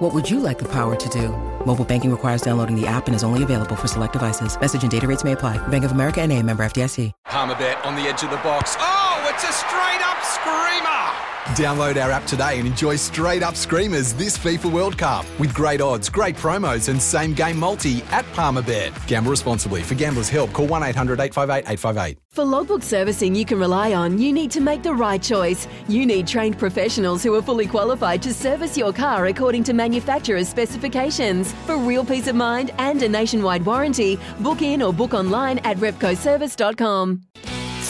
What 0.00 0.14
would 0.14 0.30
you 0.30 0.40
like 0.40 0.58
the 0.58 0.68
power 0.68 0.96
to 0.96 1.08
do? 1.10 1.28
Mobile 1.66 1.84
banking 1.84 2.10
requires 2.10 2.40
downloading 2.40 2.74
the 2.74 2.86
app 2.86 3.06
and 3.06 3.14
is 3.14 3.22
only 3.22 3.42
available 3.42 3.76
for 3.76 3.86
select 3.86 4.14
devices. 4.14 4.58
Message 4.58 4.82
and 4.82 4.90
data 4.90 5.06
rates 5.06 5.24
may 5.24 5.32
apply. 5.32 5.58
Bank 5.68 5.84
of 5.84 5.92
America 5.92 6.22
and 6.22 6.32
a 6.32 6.42
member 6.42 6.64
FDIC. 6.64 7.12
Palmerbet 7.26 7.84
on 7.84 7.96
the 7.96 8.08
edge 8.08 8.22
of 8.22 8.30
the 8.30 8.36
box. 8.36 8.76
Oh, 8.78 9.26
it's 9.28 9.44
a 9.44 9.52
straight 9.52 10.00
up 10.00 10.24
screamer! 10.24 11.29
Download 11.56 11.96
our 12.02 12.10
app 12.10 12.26
today 12.26 12.58
and 12.58 12.66
enjoy 12.66 12.96
straight 12.96 13.42
up 13.42 13.56
screamers 13.56 14.12
this 14.12 14.36
FIFA 14.36 14.70
World 14.70 14.98
Cup 14.98 15.24
with 15.38 15.54
great 15.54 15.80
odds, 15.80 16.10
great 16.10 16.36
promos, 16.36 16.90
and 16.90 17.00
same 17.00 17.32
game 17.32 17.58
multi 17.58 18.02
at 18.10 18.26
Palmerbet. 18.34 18.94
Gamble 19.06 19.30
responsibly. 19.30 19.82
For 19.82 19.94
gamblers' 19.94 20.28
help, 20.28 20.52
call 20.52 20.66
1 20.66 20.82
800 20.82 21.18
858 21.18 21.72
858. 21.72 22.18
For 22.30 22.44
logbook 22.44 22.82
servicing 22.82 23.34
you 23.34 23.46
can 23.46 23.58
rely 23.58 23.94
on, 23.94 24.18
you 24.18 24.34
need 24.34 24.50
to 24.52 24.60
make 24.60 24.82
the 24.82 24.94
right 24.94 25.22
choice. 25.22 25.66
You 25.88 26.04
need 26.04 26.26
trained 26.26 26.58
professionals 26.58 27.22
who 27.22 27.34
are 27.34 27.42
fully 27.42 27.66
qualified 27.66 28.22
to 28.22 28.34
service 28.34 28.76
your 28.76 28.92
car 28.92 29.26
according 29.26 29.64
to 29.64 29.72
manufacturer's 29.72 30.48
specifications. 30.48 31.52
For 31.64 31.78
real 31.78 32.04
peace 32.04 32.28
of 32.28 32.36
mind 32.36 32.72
and 32.78 33.02
a 33.02 33.08
nationwide 33.08 33.64
warranty, 33.64 34.20
book 34.40 34.60
in 34.60 34.82
or 34.82 34.92
book 34.92 35.14
online 35.14 35.58
at 35.60 35.78
repcoservice.com. 35.78 37.22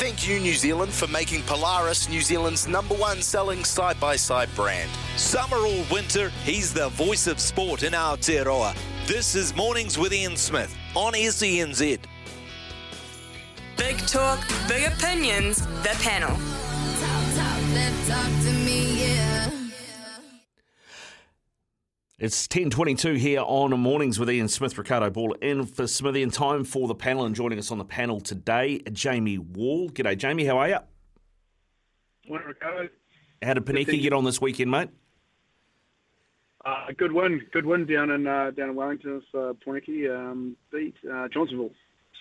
Thank 0.00 0.26
you, 0.26 0.40
New 0.40 0.54
Zealand, 0.54 0.94
for 0.94 1.06
making 1.08 1.42
Polaris 1.42 2.08
New 2.08 2.22
Zealand's 2.22 2.66
number 2.66 2.94
one 2.94 3.20
selling 3.20 3.64
side 3.64 4.00
by 4.00 4.16
side 4.16 4.48
brand. 4.56 4.90
Summer 5.16 5.58
or 5.58 5.84
winter, 5.92 6.30
he's 6.42 6.72
the 6.72 6.88
voice 6.88 7.26
of 7.26 7.38
sport 7.38 7.82
in 7.82 7.92
Aotearoa. 7.92 8.74
This 9.06 9.34
is 9.34 9.54
Mornings 9.54 9.98
with 9.98 10.14
Ian 10.14 10.38
Smith 10.38 10.74
on 10.94 11.12
SENZ. 11.12 11.98
Big 13.76 13.98
talk, 14.06 14.40
big 14.66 14.90
opinions, 14.90 15.66
the 15.82 15.94
panel. 16.00 16.34
It's 22.20 22.46
10.22 22.48 23.16
here 23.16 23.40
on 23.40 23.70
Mornings 23.80 24.18
with 24.18 24.28
Ian 24.28 24.46
Smith, 24.48 24.76
Ricardo 24.76 25.08
Ball 25.08 25.32
in 25.40 25.64
for 25.64 25.86
Smithy, 25.86 26.22
and 26.22 26.30
time 26.30 26.64
for 26.64 26.86
the 26.86 26.94
panel. 26.94 27.24
And 27.24 27.34
joining 27.34 27.58
us 27.58 27.70
on 27.70 27.78
the 27.78 27.84
panel 27.86 28.20
today, 28.20 28.80
Jamie 28.92 29.38
Wall. 29.38 29.88
G'day, 29.88 30.18
Jamie. 30.18 30.44
How 30.44 30.58
are 30.58 30.68
you? 30.68 30.78
Morning, 32.28 32.48
Ricardo. 32.48 32.90
How 33.40 33.54
did 33.54 33.64
Poneke 33.64 34.02
get 34.02 34.12
on 34.12 34.24
this 34.24 34.38
weekend, 34.38 34.70
mate? 34.70 34.90
Uh, 36.62 36.88
good 36.98 37.10
win, 37.10 37.40
good 37.54 37.64
win 37.64 37.86
down 37.86 38.10
in 38.10 38.26
uh, 38.26 38.50
down 38.50 38.68
in 38.68 38.74
Wellington. 38.74 39.22
Uh, 39.32 39.54
Poneke 39.66 40.14
um, 40.14 40.58
beat 40.70 40.96
uh, 41.10 41.26
Johnsonville. 41.28 41.70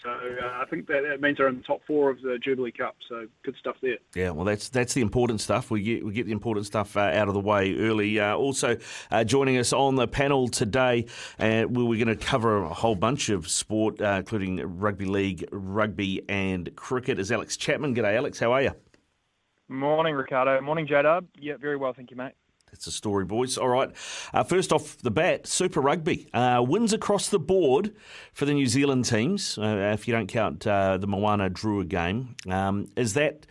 So 0.04 0.10
uh, 0.10 0.62
I 0.62 0.66
think 0.70 0.88
that, 0.88 1.04
that 1.04 1.22
means 1.22 1.38
they're 1.38 1.50
in 1.50 1.58
the 1.58 1.64
top 1.64 1.82
four 1.86 2.10
of 2.10 2.22
the 2.22 2.40
Jubilee 2.42 2.72
Cup. 2.72 2.96
So 3.08 3.28
good 3.44 3.56
stuff 3.60 3.76
there. 3.82 3.98
Yeah, 4.16 4.30
well, 4.32 4.46
that's 4.46 4.70
that's 4.70 4.94
the 4.94 5.02
important 5.02 5.42
stuff. 5.42 5.70
We 5.70 5.82
get 5.82 6.06
we 6.06 6.14
get 6.14 6.26
the 6.26 6.32
important 6.32 6.66
stuff 6.66 6.96
uh, 6.96 7.02
out 7.02 7.28
of 7.28 7.34
the 7.34 7.40
way 7.40 7.76
early. 7.76 8.20
Uh, 8.20 8.36
also 8.36 8.78
uh, 9.12 9.24
joining 9.24 9.58
us 9.58 9.74
on 9.74 9.96
the 9.96 10.08
panel 10.08 10.48
today, 10.48 11.06
uh, 11.40 11.66
we're 11.70 12.04
going 12.04 12.08
to 12.08 12.16
cover 12.16 12.64
a 12.64 12.74
whole 12.74 12.96
bunch 12.96 13.30
of 13.30 13.50
sport, 13.50 14.02
uh, 14.02 14.16
including 14.20 14.80
rugby 14.80 15.06
league, 15.06 15.48
rugby, 15.52 16.24
and 16.30 16.74
cricket. 16.76 17.20
Is 17.20 17.32
Alex 17.32 17.58
Chapman? 17.58 17.96
G'day, 17.96 18.16
Alex. 18.16 18.40
How 18.40 18.54
are 18.54 18.62
you? 18.62 18.72
Morning, 19.68 20.16
Ricardo. 20.16 20.62
Morning, 20.62 20.88
J 20.88 21.02
Dub. 21.04 21.28
Yeah, 21.38 21.58
very 21.58 21.78
well, 21.78 21.94
thank 21.94 22.10
you, 22.10 22.18
mate. 22.18 22.34
That's 22.72 22.88
a 22.88 22.92
story, 22.92 23.26
boys. 23.26 23.58
All 23.58 23.70
right. 23.70 23.92
Uh, 24.34 24.44
first 24.44 24.72
off 24.72 24.98
the 24.98 25.12
bat, 25.12 25.48
Super 25.48 25.82
Rugby. 25.82 26.30
Uh, 26.34 26.64
wins 26.66 26.94
across 26.94 27.30
the 27.30 27.40
board 27.40 27.94
for 28.34 28.46
the 28.46 28.54
New 28.54 28.68
Zealand 28.68 29.06
teams, 29.06 29.58
uh, 29.58 29.92
if 29.94 30.08
you 30.08 30.14
don't 30.14 30.28
count 30.28 30.66
uh, 30.68 30.98
the 30.98 31.08
Moana 31.08 31.50
Drua 31.50 31.88
game. 31.88 32.36
Um, 32.48 32.88
is 32.96 33.14
that 33.16 33.46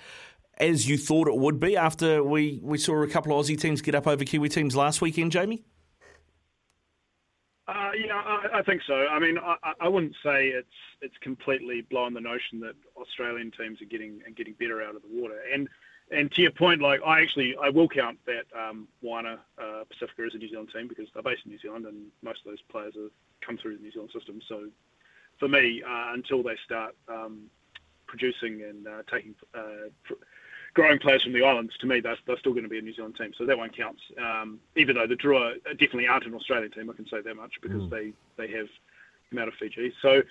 as 0.58 0.88
you 0.88 0.98
thought 0.98 1.28
it 1.28 1.36
would 1.36 1.60
be 1.60 1.76
after 1.76 2.22
we, 2.22 2.60
we 2.62 2.78
saw 2.78 3.02
a 3.02 3.08
couple 3.08 3.38
of 3.38 3.44
Aussie 3.44 3.58
teams 3.58 3.80
get 3.80 3.94
up 3.94 4.06
over 4.06 4.24
Kiwi 4.24 4.48
teams 4.48 4.74
last 4.74 5.00
weekend, 5.00 5.32
Jamie? 5.32 5.64
Uh, 7.68 7.90
yeah, 7.94 8.14
I, 8.14 8.60
I, 8.60 8.62
think 8.62 8.80
so. 8.86 8.94
I 8.94 9.18
mean, 9.18 9.36
I, 9.38 9.72
I, 9.78 9.88
wouldn't 9.88 10.14
say 10.24 10.48
it's 10.48 10.68
it's 11.02 11.14
completely 11.20 11.82
blown 11.82 12.14
the 12.14 12.20
notion 12.20 12.60
that 12.60 12.72
Australian 12.96 13.50
teams 13.50 13.82
are 13.82 13.84
getting 13.84 14.20
and 14.24 14.34
getting 14.34 14.54
better 14.54 14.82
out 14.82 14.96
of 14.96 15.02
the 15.02 15.08
water. 15.10 15.34
And 15.52 15.68
and 16.10 16.30
to 16.32 16.42
your 16.42 16.50
point, 16.50 16.80
like 16.80 17.00
I 17.04 17.20
actually 17.20 17.56
I 17.62 17.68
will 17.68 17.88
count 17.88 18.18
that 18.26 18.46
um, 18.58 18.88
Moana 19.02 19.40
uh, 19.58 19.84
Pasifika 19.84 20.26
as 20.26 20.34
a 20.34 20.38
New 20.38 20.48
Zealand 20.48 20.70
team 20.74 20.88
because 20.88 21.08
they're 21.12 21.22
based 21.22 21.42
in 21.44 21.52
New 21.52 21.58
Zealand 21.58 21.86
and 21.86 22.06
most 22.22 22.40
of 22.40 22.50
those 22.50 22.62
players 22.70 22.94
have 22.94 23.10
come 23.40 23.58
through 23.58 23.76
the 23.76 23.82
New 23.82 23.92
Zealand 23.92 24.10
system. 24.12 24.40
So 24.48 24.68
for 25.38 25.48
me, 25.48 25.82
uh, 25.82 26.12
until 26.14 26.42
they 26.42 26.56
start 26.64 26.94
um, 27.08 27.50
producing 28.06 28.62
and 28.62 28.86
uh, 28.86 29.02
taking 29.10 29.34
uh, 29.54 29.90
pr- 30.04 30.14
growing 30.74 30.98
players 30.98 31.22
from 31.22 31.32
the 31.32 31.44
islands, 31.44 31.76
to 31.78 31.86
me 31.86 32.00
they're, 32.00 32.16
they're 32.26 32.38
still 32.38 32.52
going 32.52 32.64
to 32.64 32.70
be 32.70 32.78
a 32.78 32.82
New 32.82 32.94
Zealand 32.94 33.16
team. 33.16 33.32
So 33.36 33.44
that 33.44 33.58
one 33.58 33.70
counts. 33.70 34.02
Um, 34.18 34.60
even 34.76 34.96
though 34.96 35.06
the 35.06 35.16
Drua 35.16 35.62
definitely 35.64 36.06
aren't 36.06 36.26
an 36.26 36.34
Australian 36.34 36.70
team, 36.72 36.88
I 36.90 36.94
can 36.94 37.06
say 37.08 37.20
that 37.20 37.36
much 37.36 37.54
because 37.62 37.82
mm. 37.82 37.90
they 37.90 38.12
they 38.36 38.50
have 38.54 38.68
come 39.30 39.40
out 39.40 39.48
of 39.48 39.54
Fiji. 39.54 39.92
So 40.00 40.22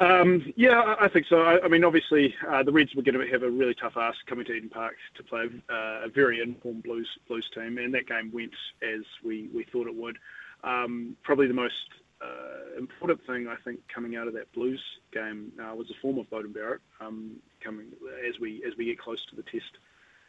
um, 0.00 0.52
yeah, 0.56 0.94
I 1.00 1.08
think 1.08 1.26
so. 1.28 1.42
I, 1.42 1.64
I 1.64 1.68
mean, 1.68 1.84
obviously, 1.84 2.34
uh, 2.48 2.62
the 2.62 2.72
Reds 2.72 2.94
were 2.94 3.02
going 3.02 3.18
to 3.18 3.32
have 3.32 3.42
a 3.42 3.50
really 3.50 3.74
tough 3.74 3.96
ask 3.96 4.18
coming 4.26 4.44
to 4.46 4.52
Eden 4.52 4.68
Park 4.68 4.94
to 5.16 5.22
play 5.22 5.46
uh, 5.68 6.04
a 6.04 6.08
very 6.08 6.40
informed 6.40 6.84
Blues 6.84 7.08
Blues 7.26 7.48
team, 7.54 7.78
and 7.78 7.92
that 7.94 8.06
game 8.06 8.30
went 8.32 8.52
as 8.82 9.02
we, 9.24 9.48
we 9.54 9.64
thought 9.64 9.86
it 9.86 9.94
would. 9.94 10.16
Um, 10.62 11.16
probably 11.22 11.48
the 11.48 11.54
most 11.54 11.74
uh, 12.20 12.78
important 12.78 13.24
thing 13.26 13.48
I 13.48 13.56
think 13.64 13.80
coming 13.92 14.16
out 14.16 14.28
of 14.28 14.34
that 14.34 14.52
Blues 14.52 14.82
game 15.12 15.52
uh, 15.60 15.74
was 15.74 15.88
the 15.88 15.94
form 16.00 16.18
of 16.18 16.30
Beauden 16.30 16.54
Barrett. 16.54 16.80
Um, 17.00 17.36
coming 17.62 17.86
as 18.28 18.38
we 18.40 18.62
as 18.66 18.76
we 18.76 18.84
get 18.86 18.98
close 18.98 19.24
to 19.30 19.36
the 19.36 19.42
Test 19.42 19.78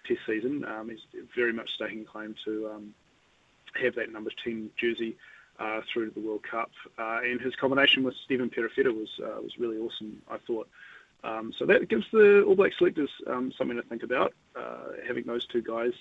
Test 0.07 0.19
season, 0.25 0.65
um, 0.65 0.89
he's 0.89 1.23
very 1.35 1.53
much 1.53 1.69
staking 1.75 2.05
claim 2.05 2.35
to 2.45 2.69
um, 2.73 2.93
have 3.81 3.93
that 3.95 4.11
number 4.11 4.31
ten 4.43 4.71
jersey 4.79 5.15
uh, 5.59 5.81
through 5.91 6.09
to 6.09 6.19
the 6.19 6.25
World 6.25 6.43
Cup. 6.43 6.71
Uh, 6.97 7.19
and 7.23 7.39
his 7.39 7.55
combination 7.55 8.03
with 8.03 8.15
Stephen 8.25 8.49
Perofeta 8.49 8.95
was 8.95 9.09
uh, 9.23 9.41
was 9.41 9.57
really 9.59 9.77
awesome, 9.77 10.21
I 10.29 10.37
thought. 10.47 10.67
Um, 11.23 11.53
so 11.57 11.65
that 11.65 11.89
gives 11.89 12.05
the 12.11 12.43
All 12.43 12.55
Black 12.55 12.71
selectors 12.77 13.09
um, 13.27 13.51
something 13.57 13.75
to 13.75 13.83
think 13.83 14.03
about, 14.03 14.33
uh, 14.55 14.93
having 15.05 15.25
those 15.25 15.45
two 15.47 15.61
guys 15.61 15.91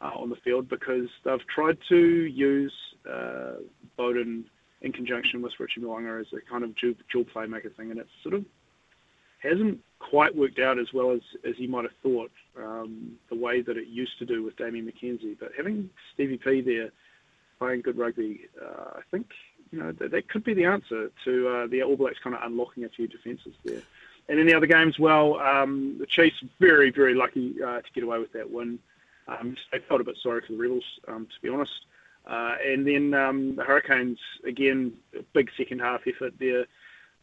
uh, 0.00 0.12
on 0.16 0.30
the 0.30 0.36
field 0.36 0.68
because 0.68 1.08
they've 1.24 1.46
tried 1.46 1.78
to 1.90 1.98
use 1.98 2.72
uh, 3.08 3.56
Beauden 3.98 4.44
in 4.80 4.92
conjunction 4.92 5.42
with 5.42 5.52
Richie 5.60 5.80
Mo'unga 5.80 6.20
as 6.20 6.26
a 6.32 6.40
kind 6.50 6.64
of 6.64 6.74
dual, 6.76 6.94
dual 7.10 7.24
playmaker 7.24 7.74
thing, 7.76 7.90
and 7.90 8.00
it 8.00 8.08
sort 8.22 8.34
of 8.34 8.44
hasn't 9.38 9.78
quite 9.98 10.34
worked 10.34 10.58
out 10.58 10.78
as 10.78 10.92
well 10.92 11.10
as, 11.10 11.20
as 11.44 11.58
you 11.58 11.68
might 11.68 11.84
have 11.84 11.92
thought, 12.02 12.30
um, 12.56 13.12
the 13.28 13.36
way 13.36 13.60
that 13.60 13.76
it 13.76 13.88
used 13.88 14.18
to 14.18 14.24
do 14.24 14.42
with 14.42 14.56
Damian 14.56 14.90
McKenzie. 14.90 15.36
But 15.38 15.50
having 15.56 15.90
Stevie 16.14 16.38
P 16.38 16.60
there 16.62 16.90
playing 17.62 17.82
good 17.82 17.96
rugby, 17.96 18.40
uh, 18.60 18.98
I 18.98 19.02
think 19.12 19.28
you 19.70 19.78
know 19.78 19.92
that, 19.92 20.10
that, 20.10 20.28
could 20.28 20.42
be 20.42 20.52
the 20.52 20.64
answer 20.64 21.12
to 21.24 21.48
uh, 21.48 21.66
the 21.68 21.82
All 21.84 21.96
Blacks 21.96 22.18
kind 22.22 22.34
of 22.34 22.42
unlocking 22.42 22.84
a 22.84 22.88
few 22.88 23.06
defences 23.06 23.54
there. 23.64 23.82
And 24.28 24.40
in 24.40 24.46
the 24.48 24.54
other 24.54 24.66
games, 24.66 24.98
well, 24.98 25.38
um, 25.38 25.96
the 26.00 26.06
Chiefs 26.06 26.42
very 26.58 26.90
very 26.90 27.14
lucky 27.14 27.54
uh, 27.62 27.80
to 27.80 27.92
get 27.94 28.02
away 28.02 28.18
with 28.18 28.32
that 28.32 28.50
win. 28.50 28.80
Um, 29.28 29.56
they 29.70 29.78
felt 29.78 30.00
a 30.00 30.04
bit 30.04 30.18
sorry 30.20 30.40
for 30.44 30.52
the 30.52 30.58
Rebels, 30.58 30.84
um, 31.06 31.26
to 31.26 31.40
be 31.40 31.48
honest. 31.48 31.86
Uh, 32.26 32.56
and 32.64 32.84
then 32.84 33.14
um, 33.14 33.54
the 33.54 33.62
Hurricanes 33.62 34.18
again, 34.44 34.92
big 35.32 35.48
second 35.56 35.80
half 35.80 36.00
effort 36.06 36.34
there. 36.40 36.66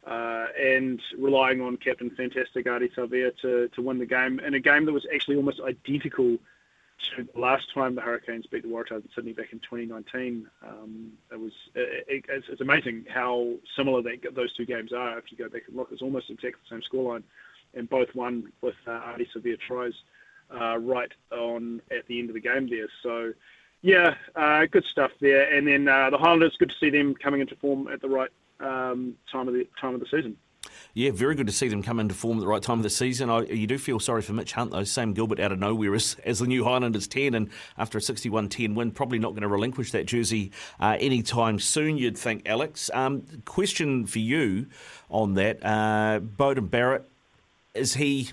Uh, 0.08 0.48
and 0.58 1.02
relying 1.18 1.60
on 1.60 1.76
captain 1.76 2.10
fantastic 2.12 2.66
Ardie 2.66 2.94
Savea 2.96 3.38
to, 3.42 3.68
to 3.76 3.82
win 3.82 4.00
the 4.00 4.06
game 4.06 4.40
in 4.40 4.54
a 4.54 4.60
game 4.60 4.86
that 4.86 4.94
was 4.94 5.06
actually 5.14 5.36
almost 5.36 5.60
identical 5.60 6.38
to 7.16 7.28
the 7.34 7.40
last 7.40 7.74
time 7.74 7.96
the 7.96 8.02
Hurricanes 8.02 8.46
beat 8.48 8.64
the 8.64 8.70
Waratahs 8.70 9.04
in 9.04 9.10
Sydney 9.16 9.34
back 9.34 9.52
in 9.52 9.60
2019. 9.60 10.48
Um, 10.68 11.14
it 11.32 11.40
was 11.40 11.52
it, 11.76 12.06
it, 12.08 12.26
it's, 12.30 12.48
it's, 12.50 12.62
amazing 12.62 13.06
how 13.10 13.56
similar 13.76 14.02
that, 14.04 14.36
those 14.36 14.54
two 14.54 14.66
games 14.66 14.94
are. 14.94 15.18
If 15.18 15.26
you 15.32 15.38
go 15.38 15.50
back 15.50 15.64
and 15.68 15.76
look, 15.76 15.90
it's 15.92 16.02
almost 16.02 16.30
exactly 16.30 16.60
the 16.70 16.76
same 16.76 16.82
scoreline, 16.82 17.24
and 17.74 17.90
both 17.90 18.14
won 18.16 18.52
with 18.62 18.76
uh, 18.88 18.92
Ardie 18.92 19.28
Savea 19.36 19.60
tries 19.60 19.94
uh, 20.54 20.78
right 20.78 21.12
on 21.32 21.82
at 21.92 22.06
the 22.08 22.20
end 22.20 22.30
of 22.30 22.34
the 22.36 22.42
game 22.42 22.70
there. 22.70 22.88
So. 23.04 23.34
Yeah, 23.82 24.16
uh, 24.36 24.66
good 24.66 24.84
stuff 24.84 25.12
there. 25.22 25.56
And 25.56 25.66
then 25.66 25.88
uh, 25.88 26.10
the 26.10 26.18
Highlanders, 26.18 26.58
good 26.58 26.70
to 26.70 26.76
see 26.82 26.90
them 26.90 27.16
coming 27.16 27.40
into 27.40 27.56
form 27.56 27.88
at 27.88 28.02
the 28.02 28.10
right 28.10 28.30
um, 28.60 29.16
time 29.32 29.48
of 29.48 29.54
the 29.54 29.68
time 29.80 29.94
of 29.94 30.02
the 30.02 30.06
season. 30.06 30.36
Yeah, 30.94 31.12
very 31.12 31.36
good 31.36 31.48
to 31.48 31.54
see 31.54 31.68
them 31.68 31.84
come 31.84 32.00
into 32.00 32.16
form 32.16 32.38
at 32.38 32.42
the 32.42 32.48
right 32.48 32.62
time 32.62 32.80
of 32.80 32.84
the 32.84 32.90
season. 32.90 33.30
I, 33.30 33.42
you 33.42 33.68
do 33.68 33.78
feel 33.78 34.00
sorry 34.00 34.22
for 34.22 34.34
Mitch 34.34 34.54
Hunt, 34.54 34.72
though. 34.72 34.84
Sam 34.84 35.14
Gilbert 35.14 35.40
out 35.40 35.52
of 35.52 35.60
nowhere 35.60 35.96
as, 35.96 36.16
as 36.26 36.40
the 36.40 36.48
new 36.48 36.64
Highlanders 36.64 37.08
10, 37.08 37.34
and 37.34 37.50
after 37.78 37.98
a 37.98 38.02
61 38.02 38.50
10 38.50 38.76
win, 38.76 38.92
probably 38.92 39.20
not 39.20 39.32
going 39.32 39.42
to 39.42 39.48
relinquish 39.48 39.92
that 39.92 40.06
jersey 40.06 40.52
uh, 40.80 40.98
anytime 41.00 41.60
soon, 41.60 41.98
you'd 41.98 42.18
think, 42.18 42.48
Alex. 42.48 42.90
Um, 42.94 43.24
question 43.46 44.06
for 44.06 44.20
you 44.20 44.68
on 45.10 45.36
that 45.36 45.64
uh, 45.64 46.20
Beauden 46.20 46.70
Barrett, 46.70 47.10
is 47.74 47.94
he 47.94 48.32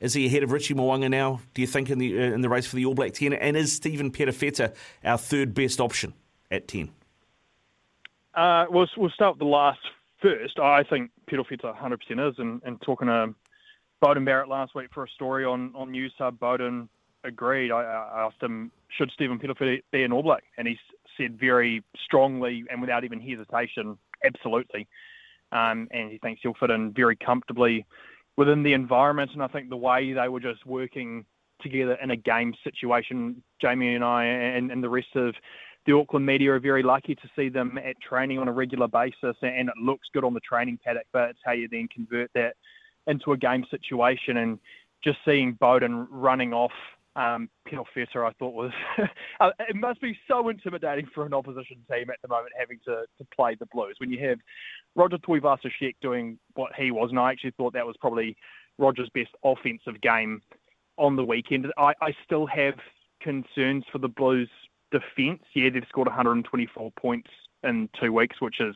Is 0.00 0.14
he 0.14 0.26
ahead 0.26 0.42
of 0.42 0.52
Richie 0.52 0.74
Mo'unga 0.74 1.08
now? 1.08 1.40
Do 1.54 1.62
you 1.62 1.66
think 1.66 1.88
in 1.90 1.98
the 1.98 2.18
uh, 2.18 2.32
in 2.34 2.42
the 2.42 2.48
race 2.48 2.66
for 2.66 2.76
the 2.76 2.84
All 2.84 2.94
Black 2.94 3.14
ten? 3.14 3.32
And 3.32 3.56
is 3.56 3.72
Stephen 3.72 4.10
Perofeta 4.10 4.74
our 5.02 5.18
third 5.18 5.54
best 5.54 5.80
option 5.80 6.12
at 6.50 6.68
ten? 6.68 6.90
Uh, 8.34 8.66
we'll, 8.68 8.88
we'll 8.96 9.10
start 9.10 9.34
with 9.34 9.38
the 9.38 9.44
last 9.46 9.78
first. 10.24 10.58
I 10.58 10.82
think 10.84 11.10
Perofeta 11.30 11.76
100% 11.76 12.30
is. 12.30 12.34
And, 12.38 12.62
and 12.64 12.80
talking 12.80 13.08
to 13.08 13.34
Beauden 14.02 14.24
Barrett 14.24 14.48
last 14.48 14.74
week 14.74 14.88
for 14.92 15.04
a 15.04 15.08
story 15.08 15.44
on 15.44 15.72
on 15.74 15.90
News 15.90 16.12
Hub, 16.18 16.38
Beauden 16.38 16.88
agreed. 17.24 17.70
I, 17.70 17.82
I 17.82 18.26
asked 18.26 18.42
him, 18.42 18.70
should 18.96 19.10
Stephen 19.12 19.38
Perofeta 19.38 19.82
be 19.92 20.02
an 20.02 20.12
All 20.12 20.22
Black? 20.22 20.44
And 20.58 20.66
he 20.66 20.78
said 21.16 21.38
very 21.38 21.82
strongly 22.04 22.64
and 22.70 22.80
without 22.80 23.04
even 23.04 23.20
hesitation, 23.20 23.98
absolutely. 24.24 24.88
Um, 25.52 25.88
and 25.90 26.10
he 26.10 26.18
thinks 26.18 26.40
he'll 26.42 26.54
fit 26.54 26.70
in 26.70 26.92
very 26.92 27.16
comfortably 27.16 27.86
within 28.36 28.62
the 28.62 28.72
environment. 28.72 29.30
And 29.32 29.42
I 29.42 29.46
think 29.46 29.68
the 29.68 29.76
way 29.76 30.12
they 30.12 30.28
were 30.28 30.40
just 30.40 30.66
working 30.66 31.24
together 31.60 31.96
in 32.02 32.10
a 32.10 32.16
game 32.16 32.54
situation, 32.64 33.42
Jamie 33.60 33.94
and 33.94 34.04
I 34.04 34.24
and, 34.24 34.70
and 34.70 34.82
the 34.82 34.88
rest 34.88 35.14
of 35.14 35.34
the 35.86 35.92
Auckland 35.92 36.24
media 36.24 36.52
are 36.52 36.60
very 36.60 36.82
lucky 36.82 37.14
to 37.14 37.28
see 37.36 37.48
them 37.48 37.78
at 37.78 38.00
training 38.00 38.38
on 38.38 38.48
a 38.48 38.52
regular 38.52 38.88
basis, 38.88 39.36
and 39.42 39.68
it 39.68 39.76
looks 39.80 40.08
good 40.12 40.24
on 40.24 40.34
the 40.34 40.40
training 40.40 40.78
paddock. 40.84 41.06
But 41.12 41.30
it's 41.30 41.40
how 41.44 41.52
you 41.52 41.68
then 41.68 41.88
convert 41.94 42.30
that 42.34 42.56
into 43.06 43.32
a 43.32 43.36
game 43.36 43.64
situation, 43.70 44.38
and 44.38 44.58
just 45.02 45.18
seeing 45.24 45.54
Beauden 45.60 46.06
running 46.10 46.52
off 46.54 46.72
um, 47.16 47.48
Perofeta, 47.68 48.26
I 48.26 48.32
thought 48.38 48.54
was 48.54 48.72
uh, 49.40 49.50
it 49.60 49.76
must 49.76 50.00
be 50.00 50.18
so 50.26 50.48
intimidating 50.48 51.06
for 51.14 51.24
an 51.24 51.34
opposition 51.34 51.76
team 51.90 52.10
at 52.10 52.16
the 52.22 52.28
moment 52.28 52.52
having 52.58 52.80
to, 52.86 53.04
to 53.18 53.26
play 53.34 53.56
the 53.58 53.66
Blues 53.66 53.96
when 53.98 54.10
you 54.10 54.26
have 54.28 54.38
Roger 54.96 55.18
Tuivasa-Sheck 55.18 55.96
doing 56.02 56.38
what 56.54 56.72
he 56.76 56.90
was, 56.90 57.10
and 57.10 57.18
I 57.18 57.30
actually 57.30 57.52
thought 57.52 57.72
that 57.74 57.86
was 57.86 57.96
probably 58.00 58.36
Roger's 58.78 59.10
best 59.14 59.30
offensive 59.44 60.00
game 60.00 60.42
on 60.96 61.16
the 61.16 61.24
weekend. 61.24 61.66
I, 61.78 61.92
I 62.00 62.14
still 62.24 62.46
have 62.46 62.74
concerns 63.20 63.84
for 63.92 63.98
the 63.98 64.08
Blues 64.08 64.48
defence. 64.94 65.42
Yeah, 65.54 65.70
they've 65.70 65.84
scored 65.88 66.08
124 66.08 66.92
points 66.92 67.30
in 67.62 67.88
two 68.00 68.12
weeks, 68.12 68.40
which 68.40 68.60
is 68.60 68.74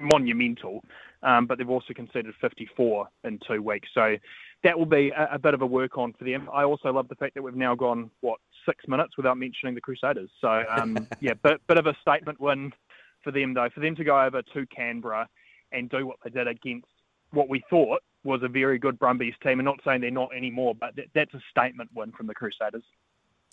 monumental, 0.00 0.82
um, 1.22 1.46
but 1.46 1.58
they've 1.58 1.70
also 1.70 1.94
conceded 1.94 2.34
54 2.40 3.08
in 3.24 3.38
two 3.46 3.62
weeks. 3.62 3.88
So 3.94 4.16
that 4.62 4.78
will 4.78 4.86
be 4.86 5.10
a, 5.16 5.28
a, 5.32 5.38
bit 5.38 5.54
of 5.54 5.62
a 5.62 5.66
work 5.66 5.96
on 5.96 6.12
for 6.12 6.24
them. 6.24 6.48
I 6.52 6.64
also 6.64 6.92
love 6.92 7.08
the 7.08 7.14
fact 7.14 7.34
that 7.34 7.42
we've 7.42 7.54
now 7.54 7.74
gone, 7.74 8.10
what, 8.20 8.38
six 8.66 8.84
minutes 8.88 9.16
without 9.16 9.38
mentioning 9.38 9.74
the 9.74 9.80
Crusaders. 9.80 10.30
So, 10.40 10.64
um, 10.68 11.08
yeah, 11.20 11.34
bit, 11.42 11.66
bit 11.66 11.78
of 11.78 11.86
a 11.86 11.96
statement 12.00 12.40
win 12.40 12.72
for 13.22 13.30
them, 13.30 13.54
though, 13.54 13.68
for 13.74 13.80
them 13.80 13.96
to 13.96 14.04
go 14.04 14.20
over 14.20 14.42
to 14.42 14.66
Canberra 14.66 15.28
and 15.72 15.88
do 15.88 16.06
what 16.06 16.16
they 16.22 16.30
did 16.30 16.48
against 16.48 16.86
what 17.32 17.48
we 17.48 17.62
thought 17.70 18.02
was 18.24 18.42
a 18.42 18.48
very 18.48 18.78
good 18.78 18.98
Brumbies 18.98 19.34
team. 19.42 19.60
And 19.60 19.64
not 19.64 19.80
saying 19.84 20.00
they're 20.00 20.10
not 20.10 20.34
anymore, 20.36 20.74
but 20.74 20.94
that, 20.96 21.06
that's 21.14 21.34
a 21.34 21.40
statement 21.50 21.90
win 21.94 22.12
from 22.12 22.26
the 22.26 22.34
Crusaders. 22.34 22.84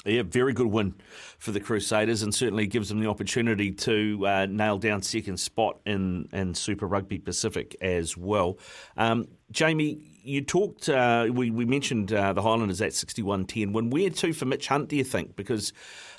Yeah, 0.05 0.23
very 0.23 0.51
good 0.51 0.67
win 0.67 0.95
for 1.39 1.51
the 1.51 1.61
Crusaders, 1.61 2.23
and 2.23 2.35
certainly 2.35 2.67
gives 2.67 2.89
them 2.89 3.00
the 3.00 3.07
opportunity 3.07 3.71
to 3.71 4.27
uh, 4.27 4.45
nail 4.50 4.77
down 4.77 5.01
second 5.01 5.38
spot 5.38 5.79
in, 5.85 6.27
in 6.33 6.55
Super 6.55 6.88
Rugby 6.88 7.19
Pacific 7.19 7.77
as 7.79 8.17
well. 8.17 8.57
Um, 8.97 9.27
Jamie, 9.51 10.19
you 10.21 10.41
talked, 10.41 10.89
uh, 10.89 11.27
we, 11.31 11.51
we 11.51 11.63
mentioned 11.63 12.11
uh, 12.11 12.33
the 12.33 12.41
Highlanders 12.41 12.81
at 12.81 12.94
61 12.94 13.45
10. 13.45 13.71
When 13.71 13.89
where 13.89 14.09
to 14.09 14.33
for 14.33 14.44
Mitch 14.45 14.67
Hunt, 14.67 14.89
do 14.89 14.97
you 14.97 15.05
think? 15.05 15.38
Because, 15.38 15.71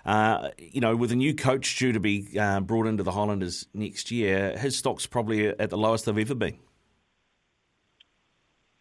uh, 0.06 0.50
you 0.56 0.80
know, 0.80 0.96
with 0.96 1.12
a 1.12 1.16
new 1.16 1.34
coach 1.34 1.78
due 1.78 1.92
to 1.92 2.00
be 2.00 2.38
uh, 2.38 2.60
brought 2.60 2.86
into 2.86 3.02
the 3.02 3.12
Highlanders 3.12 3.66
next 3.74 4.10
year, 4.10 4.56
his 4.56 4.78
stock's 4.78 5.06
probably 5.06 5.48
at 5.48 5.68
the 5.68 5.76
lowest 5.76 6.06
they've 6.06 6.18
ever 6.18 6.34
been. 6.34 6.58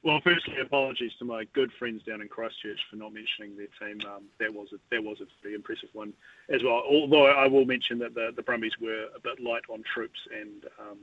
Well, 0.03 0.19
firstly, 0.21 0.59
apologies 0.59 1.13
to 1.19 1.25
my 1.25 1.45
good 1.53 1.71
friends 1.71 2.03
down 2.03 2.21
in 2.21 2.27
Christchurch 2.27 2.79
for 2.89 2.97
not 2.97 3.13
mentioning 3.13 3.55
their 3.55 3.67
team. 3.79 4.05
Um, 4.05 4.23
that 4.37 4.53
was 4.53 4.73
a, 4.73 4.77
that 4.91 5.01
was 5.01 5.21
a 5.21 5.25
very 5.41 5.55
impressive 5.55 5.89
one 5.93 6.11
as 6.49 6.61
well. 6.61 6.83
Although 6.85 7.27
I 7.27 7.47
will 7.47 7.63
mention 7.63 7.99
that 7.99 8.13
the, 8.13 8.33
the 8.35 8.41
Brumbies 8.41 8.77
were 8.81 9.07
a 9.15 9.19
bit 9.21 9.39
light 9.39 9.63
on 9.69 9.81
troops, 9.83 10.19
and 10.37 10.65
um, 10.77 10.97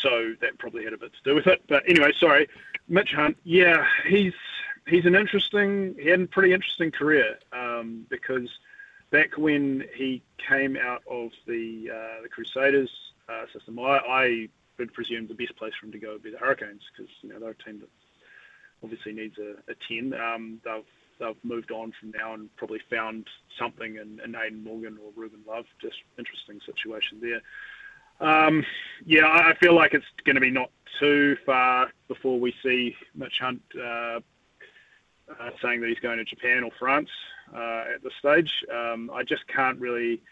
so 0.00 0.34
that 0.40 0.58
probably 0.58 0.84
had 0.84 0.92
a 0.92 0.98
bit 0.98 1.12
to 1.12 1.22
do 1.24 1.34
with 1.34 1.48
it. 1.48 1.62
But 1.68 1.82
anyway, 1.88 2.12
sorry, 2.18 2.48
Mitch 2.88 3.12
Hunt. 3.12 3.36
Yeah, 3.42 3.84
he's 4.06 4.34
he's 4.86 5.06
an 5.06 5.16
interesting. 5.16 5.96
He 5.98 6.08
had 6.08 6.20
a 6.20 6.26
pretty 6.26 6.52
interesting 6.52 6.92
career 6.92 7.36
um, 7.52 8.06
because 8.10 8.48
back 9.10 9.36
when 9.38 9.84
he 9.96 10.22
came 10.38 10.76
out 10.76 11.02
of 11.10 11.32
the 11.48 11.90
uh, 11.92 12.22
the 12.22 12.28
Crusaders 12.28 12.90
uh, 13.28 13.46
system, 13.52 13.80
I, 13.80 13.98
I 13.98 14.48
would 14.78 14.94
presume 14.94 15.26
the 15.26 15.34
best 15.34 15.56
place 15.56 15.72
for 15.78 15.86
him 15.86 15.92
to 15.92 15.98
go 15.98 16.12
would 16.12 16.22
be 16.22 16.30
the 16.30 16.38
Hurricanes 16.38 16.82
because 16.92 17.12
you 17.22 17.30
know 17.30 17.40
they're 17.40 17.50
a 17.50 17.64
team 17.64 17.80
that 17.80 17.88
obviously 18.82 19.12
needs 19.12 19.36
a, 19.38 19.54
a 19.70 19.74
10. 19.88 20.14
Um, 20.14 20.60
they've 20.64 20.84
they've 21.18 21.44
moved 21.44 21.70
on 21.70 21.92
from 22.00 22.12
now 22.12 22.34
and 22.34 22.54
probably 22.56 22.80
found 22.90 23.26
something 23.58 23.96
in, 23.96 24.20
in 24.24 24.34
Aidan 24.34 24.64
Morgan 24.64 24.98
or 25.04 25.12
Ruben 25.14 25.40
Love. 25.46 25.66
Just 25.80 25.96
interesting 26.18 26.60
situation 26.64 27.20
there. 27.20 27.40
Um, 28.20 28.64
yeah, 29.04 29.26
I 29.26 29.54
feel 29.60 29.74
like 29.74 29.94
it's 29.94 30.06
going 30.24 30.34
to 30.34 30.40
be 30.40 30.50
not 30.50 30.70
too 30.98 31.36
far 31.46 31.90
before 32.08 32.38
we 32.38 32.54
see 32.62 32.96
Mitch 33.14 33.38
Hunt 33.40 33.62
uh, 33.76 34.20
uh, 35.38 35.50
saying 35.62 35.80
that 35.80 35.88
he's 35.88 35.98
going 36.00 36.18
to 36.18 36.24
Japan 36.24 36.64
or 36.64 36.70
France 36.78 37.08
uh, 37.54 37.84
at 37.94 38.02
this 38.02 38.12
stage. 38.18 38.52
Um, 38.72 39.10
I 39.12 39.22
just 39.22 39.46
can't 39.48 39.78
really 39.78 40.22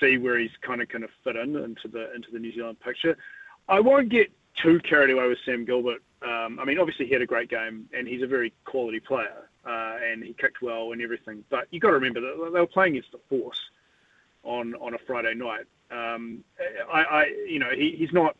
see 0.00 0.18
where 0.18 0.38
he's 0.38 0.50
kind 0.60 0.82
of 0.82 0.88
going 0.88 1.02
to 1.02 1.08
fit 1.24 1.36
in 1.36 1.56
into 1.56 1.88
the 1.88 2.14
into 2.14 2.30
the 2.32 2.38
New 2.38 2.52
Zealand 2.52 2.80
picture. 2.80 3.16
I 3.68 3.80
won't 3.80 4.08
get 4.08 4.30
too 4.62 4.80
carried 4.80 5.10
away 5.10 5.28
with 5.28 5.38
Sam 5.44 5.64
Gilbert 5.64 6.02
um, 6.24 6.58
I 6.60 6.64
mean, 6.64 6.78
obviously 6.78 7.06
he 7.06 7.12
had 7.12 7.22
a 7.22 7.26
great 7.26 7.48
game, 7.48 7.88
and 7.96 8.06
he's 8.06 8.22
a 8.22 8.26
very 8.26 8.52
quality 8.64 9.00
player, 9.00 9.48
uh, 9.66 9.96
and 10.04 10.22
he 10.22 10.34
kicked 10.34 10.62
well 10.62 10.92
and 10.92 11.02
everything. 11.02 11.44
But 11.50 11.66
you 11.70 11.80
got 11.80 11.88
to 11.88 11.94
remember 11.94 12.20
that 12.20 12.50
they 12.52 12.60
were 12.60 12.66
playing 12.66 12.96
against 12.96 13.12
the 13.12 13.20
Force 13.28 13.60
on 14.44 14.74
on 14.76 14.94
a 14.94 14.98
Friday 14.98 15.34
night. 15.34 15.66
Um, 15.90 16.44
I, 16.92 17.02
I, 17.02 17.24
you 17.48 17.58
know, 17.58 17.70
he, 17.74 17.94
he's 17.98 18.12
not. 18.12 18.36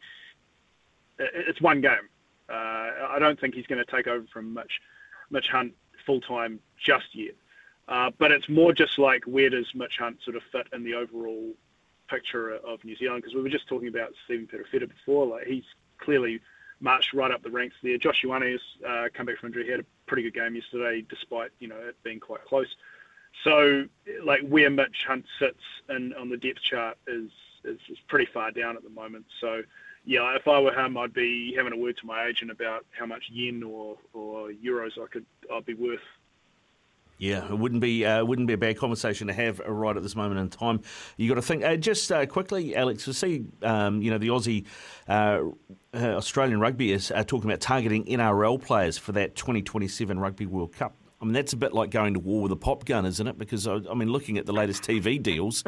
It's 1.18 1.60
one 1.60 1.80
game. 1.80 2.08
Uh, 2.48 3.08
I 3.10 3.18
don't 3.18 3.38
think 3.38 3.54
he's 3.54 3.66
going 3.66 3.84
to 3.84 3.90
take 3.90 4.06
over 4.06 4.26
from 4.32 4.54
Mitch 4.54 4.80
Mitch 5.30 5.48
Hunt 5.48 5.74
full 6.04 6.20
time 6.20 6.60
just 6.78 7.14
yet. 7.14 7.34
Uh, 7.88 8.10
but 8.18 8.30
it's 8.30 8.48
more 8.48 8.72
just 8.72 8.98
like 8.98 9.24
where 9.24 9.50
does 9.50 9.66
Mitch 9.74 9.98
Hunt 9.98 10.18
sort 10.24 10.36
of 10.36 10.42
fit 10.52 10.66
in 10.72 10.84
the 10.84 10.94
overall 10.94 11.52
picture 12.08 12.54
of 12.54 12.84
New 12.84 12.96
Zealand? 12.96 13.22
Because 13.22 13.34
we 13.34 13.42
were 13.42 13.48
just 13.48 13.68
talking 13.68 13.88
about 13.88 14.12
Stephen 14.24 14.46
Perofeta 14.46 14.88
before. 14.88 15.26
Like 15.26 15.46
he's 15.46 15.64
clearly 15.98 16.40
marched 16.82 17.14
right 17.14 17.30
up 17.30 17.42
the 17.42 17.50
ranks 17.50 17.76
there. 17.82 17.96
Josh 17.96 18.22
Ioane 18.24 18.52
has 18.52 18.60
uh, 18.86 19.08
come 19.14 19.26
back 19.26 19.38
from 19.38 19.48
injury. 19.48 19.64
He 19.64 19.70
had 19.70 19.80
a 19.80 19.86
pretty 20.06 20.24
good 20.24 20.34
game 20.34 20.54
yesterday, 20.54 21.04
despite 21.08 21.50
you 21.58 21.68
know 21.68 21.76
it 21.76 21.96
being 22.02 22.20
quite 22.20 22.44
close. 22.44 22.74
So, 23.44 23.86
like 24.24 24.42
where 24.46 24.68
Mitch 24.68 25.04
Hunt 25.06 25.24
sits 25.38 25.62
in 25.88 26.12
on 26.14 26.28
the 26.28 26.36
depth 26.36 26.60
chart 26.60 26.98
is, 27.06 27.30
is 27.64 27.78
is 27.88 27.98
pretty 28.08 28.30
far 28.32 28.50
down 28.50 28.76
at 28.76 28.82
the 28.82 28.90
moment. 28.90 29.24
So, 29.40 29.62
yeah, 30.04 30.36
if 30.36 30.46
I 30.46 30.60
were 30.60 30.72
him, 30.74 30.98
I'd 30.98 31.14
be 31.14 31.54
having 31.56 31.72
a 31.72 31.76
word 31.76 31.96
to 31.98 32.06
my 32.06 32.26
agent 32.26 32.50
about 32.50 32.84
how 32.90 33.06
much 33.06 33.24
yen 33.30 33.62
or, 33.62 33.96
or 34.12 34.50
euros 34.50 34.98
I 35.02 35.06
could 35.06 35.26
I'd 35.52 35.64
be 35.64 35.74
worth 35.74 36.00
yeah, 37.22 37.44
it 37.44 37.56
wouldn't 37.56 37.80
be 37.80 38.04
uh, 38.04 38.24
wouldn't 38.24 38.48
be 38.48 38.54
a 38.54 38.58
bad 38.58 38.76
conversation 38.76 39.28
to 39.28 39.32
have 39.32 39.60
right 39.60 39.96
at 39.96 40.02
this 40.02 40.16
moment 40.16 40.40
in 40.40 40.48
time. 40.48 40.80
You 41.16 41.28
got 41.28 41.36
to 41.36 41.42
think 41.42 41.62
uh, 41.62 41.76
just 41.76 42.10
uh, 42.10 42.26
quickly, 42.26 42.74
Alex. 42.74 43.04
To 43.04 43.14
see, 43.14 43.44
um, 43.62 44.02
you 44.02 44.10
know, 44.10 44.18
the 44.18 44.26
Aussie 44.26 44.66
uh, 45.06 45.42
uh, 45.94 46.16
Australian 46.16 46.58
rugby 46.58 46.90
is 46.90 47.12
uh, 47.12 47.22
talking 47.22 47.48
about 47.48 47.60
targeting 47.60 48.04
NRL 48.06 48.60
players 48.60 48.98
for 48.98 49.12
that 49.12 49.36
2027 49.36 50.18
Rugby 50.18 50.46
World 50.46 50.72
Cup. 50.72 50.96
I 51.20 51.24
mean, 51.24 51.34
that's 51.34 51.52
a 51.52 51.56
bit 51.56 51.72
like 51.72 51.90
going 51.90 52.14
to 52.14 52.18
war 52.18 52.42
with 52.42 52.50
a 52.50 52.56
pop 52.56 52.84
gun, 52.84 53.06
isn't 53.06 53.28
it? 53.28 53.38
Because, 53.38 53.68
I 53.68 53.78
mean, 53.94 54.08
looking 54.08 54.36
at 54.38 54.46
the 54.46 54.52
latest 54.52 54.82
TV 54.82 55.22
deals, 55.22 55.62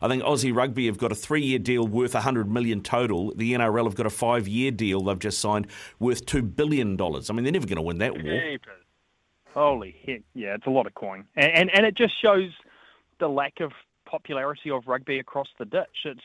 I 0.00 0.06
think 0.06 0.22
Aussie 0.22 0.54
Rugby 0.54 0.86
have 0.86 0.98
got 0.98 1.10
a 1.10 1.16
three 1.16 1.42
year 1.42 1.58
deal 1.58 1.88
worth 1.88 2.14
100 2.14 2.48
million 2.48 2.80
total. 2.80 3.34
The 3.34 3.54
NRL 3.54 3.86
have 3.86 3.96
got 3.96 4.06
a 4.06 4.10
five 4.10 4.46
year 4.46 4.70
deal 4.70 5.02
they've 5.02 5.18
just 5.18 5.40
signed 5.40 5.66
worth 5.98 6.24
$2 6.26 6.54
billion. 6.54 6.96
I 7.00 7.32
mean, 7.32 7.42
they're 7.42 7.52
never 7.52 7.66
going 7.66 7.78
to 7.78 7.82
win 7.82 7.98
that 7.98 8.22
war. 8.22 8.40
Holy 9.54 9.96
heck, 10.06 10.22
yeah, 10.34 10.54
it's 10.54 10.66
a 10.66 10.70
lot 10.70 10.86
of 10.86 10.94
coin, 10.94 11.24
and, 11.36 11.52
and 11.52 11.70
and 11.74 11.86
it 11.86 11.96
just 11.96 12.20
shows 12.20 12.50
the 13.18 13.28
lack 13.28 13.60
of 13.60 13.72
popularity 14.06 14.70
of 14.70 14.86
rugby 14.86 15.18
across 15.18 15.48
the 15.58 15.64
ditch. 15.64 16.04
It's 16.04 16.20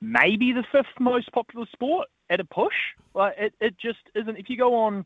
maybe 0.00 0.52
the 0.52 0.64
fifth 0.70 1.00
most 1.00 1.30
popular 1.32 1.66
sport 1.72 2.08
at 2.30 2.40
a 2.40 2.44
push. 2.44 2.74
Like 3.14 3.34
it, 3.38 3.54
it 3.60 3.74
just 3.78 3.98
isn't. 4.14 4.36
If 4.36 4.48
you 4.48 4.56
go 4.56 4.74
on 4.74 5.04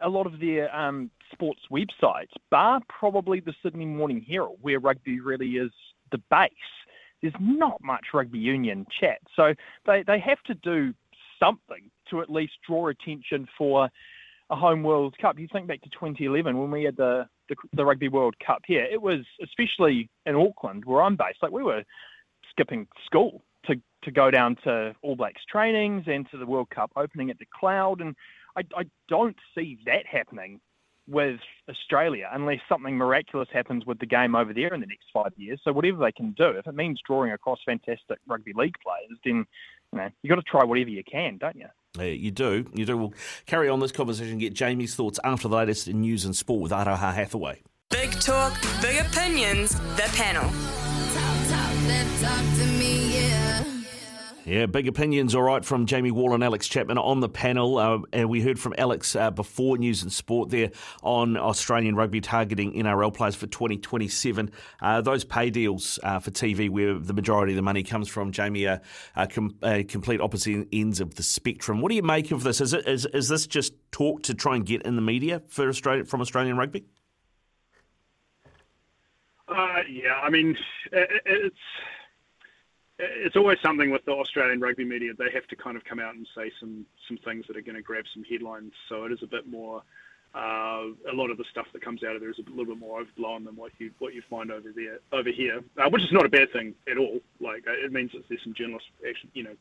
a 0.00 0.08
lot 0.08 0.26
of 0.26 0.40
their 0.40 0.74
um, 0.74 1.10
sports 1.32 1.60
websites, 1.70 2.32
bar 2.50 2.80
probably 2.88 3.40
the 3.40 3.54
Sydney 3.62 3.86
Morning 3.86 4.24
Herald, 4.26 4.58
where 4.60 4.78
rugby 4.78 5.20
really 5.20 5.50
is 5.52 5.70
the 6.10 6.18
base, 6.30 6.50
there's 7.20 7.34
not 7.40 7.82
much 7.82 8.06
rugby 8.12 8.38
union 8.38 8.86
chat. 9.00 9.18
So 9.34 9.54
they, 9.86 10.02
they 10.06 10.18
have 10.18 10.42
to 10.44 10.54
do 10.54 10.94
something 11.38 11.90
to 12.10 12.20
at 12.20 12.30
least 12.30 12.54
draw 12.66 12.88
attention 12.88 13.48
for 13.56 13.88
a 14.52 14.56
home 14.56 14.82
World 14.82 15.16
Cup. 15.18 15.38
You 15.38 15.48
think 15.50 15.66
back 15.66 15.80
to 15.80 15.88
2011 15.88 16.56
when 16.56 16.70
we 16.70 16.84
had 16.84 16.96
the, 16.96 17.26
the, 17.48 17.56
the 17.72 17.84
Rugby 17.84 18.08
World 18.08 18.36
Cup 18.46 18.62
here. 18.66 18.84
It 18.84 19.00
was 19.00 19.20
especially 19.42 20.10
in 20.26 20.36
Auckland 20.36 20.84
where 20.84 21.02
I'm 21.02 21.16
based. 21.16 21.38
Like 21.42 21.52
we 21.52 21.62
were 21.62 21.82
skipping 22.50 22.86
school 23.04 23.42
to 23.66 23.76
to 24.02 24.10
go 24.10 24.30
down 24.30 24.56
to 24.64 24.94
All 25.02 25.16
Blacks 25.16 25.42
trainings 25.50 26.04
and 26.06 26.30
to 26.30 26.36
the 26.36 26.46
World 26.46 26.68
Cup 26.70 26.92
opening 26.96 27.30
at 27.30 27.38
the 27.38 27.46
Cloud, 27.58 28.00
and 28.00 28.14
I, 28.56 28.62
I 28.76 28.84
don't 29.08 29.36
see 29.54 29.78
that 29.86 30.06
happening 30.06 30.60
with 31.08 31.40
Australia 31.68 32.28
unless 32.32 32.60
something 32.68 32.96
miraculous 32.96 33.48
happens 33.52 33.86
with 33.86 33.98
the 33.98 34.06
game 34.06 34.36
over 34.36 34.52
there 34.52 34.72
in 34.74 34.80
the 34.80 34.86
next 34.86 35.06
five 35.12 35.32
years. 35.36 35.60
So 35.64 35.72
whatever 35.72 35.98
they 35.98 36.12
can 36.12 36.32
do, 36.32 36.50
if 36.50 36.66
it 36.66 36.74
means 36.74 37.00
drawing 37.04 37.32
across 37.32 37.58
fantastic 37.64 38.18
rugby 38.28 38.52
league 38.54 38.76
players, 38.84 39.18
then 39.24 39.46
you 39.92 39.98
know 39.98 40.08
you 40.22 40.28
got 40.28 40.36
to 40.36 40.42
try 40.42 40.62
whatever 40.62 40.90
you 40.90 41.02
can, 41.04 41.38
don't 41.38 41.56
you? 41.56 41.68
Yeah, 41.98 42.04
you 42.04 42.30
do. 42.30 42.64
You 42.74 42.86
do. 42.86 42.96
We'll 42.96 43.14
carry 43.46 43.68
on 43.68 43.80
this 43.80 43.92
conversation. 43.92 44.38
Get 44.38 44.54
Jamie's 44.54 44.94
thoughts 44.94 45.20
after 45.24 45.48
the 45.48 45.56
latest 45.56 45.88
in 45.88 46.00
news 46.00 46.24
and 46.24 46.34
sport 46.34 46.62
with 46.62 46.72
Aroha 46.72 47.12
Hathaway. 47.12 47.60
Big 47.90 48.12
talk, 48.12 48.58
big 48.80 49.04
opinions. 49.04 49.74
The 49.96 50.08
panel. 50.14 50.44
Talk, 50.44 51.48
talk, 51.50 51.72
talk 52.22 52.68
me, 52.78 53.11
yeah. 53.11 53.11
Yeah, 54.44 54.66
big 54.66 54.88
opinions, 54.88 55.36
all 55.36 55.42
right, 55.42 55.64
from 55.64 55.86
Jamie 55.86 56.10
Wall 56.10 56.34
and 56.34 56.42
Alex 56.42 56.66
Chapman 56.66 56.98
on 56.98 57.20
the 57.20 57.28
panel. 57.28 57.78
Uh, 57.78 57.98
and 58.12 58.28
we 58.28 58.40
heard 58.40 58.58
from 58.58 58.74
Alex 58.76 59.14
uh, 59.14 59.30
before 59.30 59.78
News 59.78 60.02
and 60.02 60.12
Sport 60.12 60.50
there 60.50 60.72
on 61.04 61.36
Australian 61.36 61.94
rugby 61.94 62.20
targeting 62.20 62.72
NRL 62.72 63.14
players 63.14 63.36
for 63.36 63.46
2027. 63.46 64.50
Uh, 64.80 65.00
those 65.00 65.22
pay 65.22 65.48
deals 65.48 66.00
uh, 66.02 66.18
for 66.18 66.32
TV, 66.32 66.68
where 66.68 66.98
the 66.98 67.14
majority 67.14 67.52
of 67.52 67.56
the 67.56 67.62
money 67.62 67.84
comes 67.84 68.08
from, 68.08 68.32
Jamie, 68.32 68.66
are, 68.66 68.80
are 69.14 69.28
com- 69.28 69.56
complete 69.88 70.20
opposite 70.20 70.66
ends 70.72 71.00
of 71.00 71.14
the 71.14 71.22
spectrum. 71.22 71.80
What 71.80 71.90
do 71.90 71.94
you 71.94 72.02
make 72.02 72.32
of 72.32 72.42
this? 72.42 72.60
Is, 72.60 72.72
it, 72.72 72.88
is, 72.88 73.06
is 73.06 73.28
this 73.28 73.46
just 73.46 73.74
talk 73.92 74.24
to 74.24 74.34
try 74.34 74.56
and 74.56 74.66
get 74.66 74.82
in 74.82 74.96
the 74.96 75.02
media 75.02 75.40
for 75.46 75.68
Australia, 75.68 76.04
from 76.04 76.20
Australian 76.20 76.56
rugby? 76.56 76.84
Uh, 79.46 79.82
yeah, 79.88 80.14
I 80.20 80.30
mean, 80.30 80.56
it, 80.90 81.08
it's 81.26 81.56
it's 83.02 83.36
always 83.36 83.58
something 83.62 83.90
with 83.90 84.04
the 84.04 84.12
Australian 84.12 84.60
rugby 84.60 84.84
media. 84.84 85.12
They 85.16 85.30
have 85.32 85.46
to 85.48 85.56
kind 85.56 85.76
of 85.76 85.84
come 85.84 85.98
out 85.98 86.14
and 86.14 86.26
say 86.34 86.52
some 86.60 86.86
some 87.08 87.18
things 87.18 87.46
that 87.48 87.56
are 87.56 87.62
going 87.62 87.76
to 87.76 87.82
grab 87.82 88.04
some 88.12 88.24
headlines. 88.24 88.72
So 88.88 89.04
it 89.04 89.12
is 89.12 89.22
a 89.22 89.26
bit 89.26 89.46
more. 89.48 89.82
Uh, 90.34 90.86
a 91.10 91.12
lot 91.12 91.30
of 91.30 91.36
the 91.36 91.44
stuff 91.50 91.66
that 91.74 91.82
comes 91.82 92.02
out 92.02 92.14
of 92.14 92.22
there 92.22 92.30
is 92.30 92.38
a 92.38 92.50
little 92.50 92.64
bit 92.64 92.78
more 92.78 93.00
overblown 93.00 93.44
than 93.44 93.54
what 93.54 93.70
you 93.78 93.90
what 93.98 94.14
you 94.14 94.22
find 94.30 94.50
over 94.50 94.72
there 94.74 94.98
over 95.12 95.30
here, 95.30 95.62
uh, 95.76 95.90
which 95.90 96.04
is 96.04 96.12
not 96.12 96.24
a 96.24 96.28
bad 96.28 96.50
thing 96.52 96.74
at 96.90 96.96
all. 96.96 97.20
Like 97.40 97.66
uh, 97.68 97.72
it 97.72 97.92
means 97.92 98.12
that 98.12 98.26
there's 98.28 98.42
some 98.42 98.54
journalists 98.54 98.88
actually, 99.06 99.30
you 99.34 99.42
know, 99.42 99.56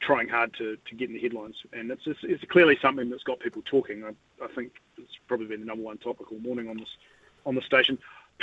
trying 0.00 0.28
hard 0.28 0.52
to, 0.54 0.76
to 0.88 0.94
get 0.96 1.08
in 1.08 1.14
the 1.14 1.20
headlines, 1.20 1.56
and 1.72 1.90
it's, 1.90 2.02
it's, 2.06 2.18
it's 2.22 2.44
clearly 2.50 2.76
something 2.82 3.08
that's 3.10 3.22
got 3.22 3.38
people 3.38 3.62
talking. 3.64 4.02
I, 4.04 4.44
I 4.44 4.48
think 4.48 4.72
it's 4.98 5.12
probably 5.28 5.46
been 5.46 5.60
the 5.60 5.66
number 5.66 5.84
one 5.84 5.98
topic 5.98 6.32
all 6.32 6.38
morning 6.38 6.68
on 6.68 6.78
this 6.78 6.96
on 7.44 7.54
the 7.54 7.62
station 7.62 7.96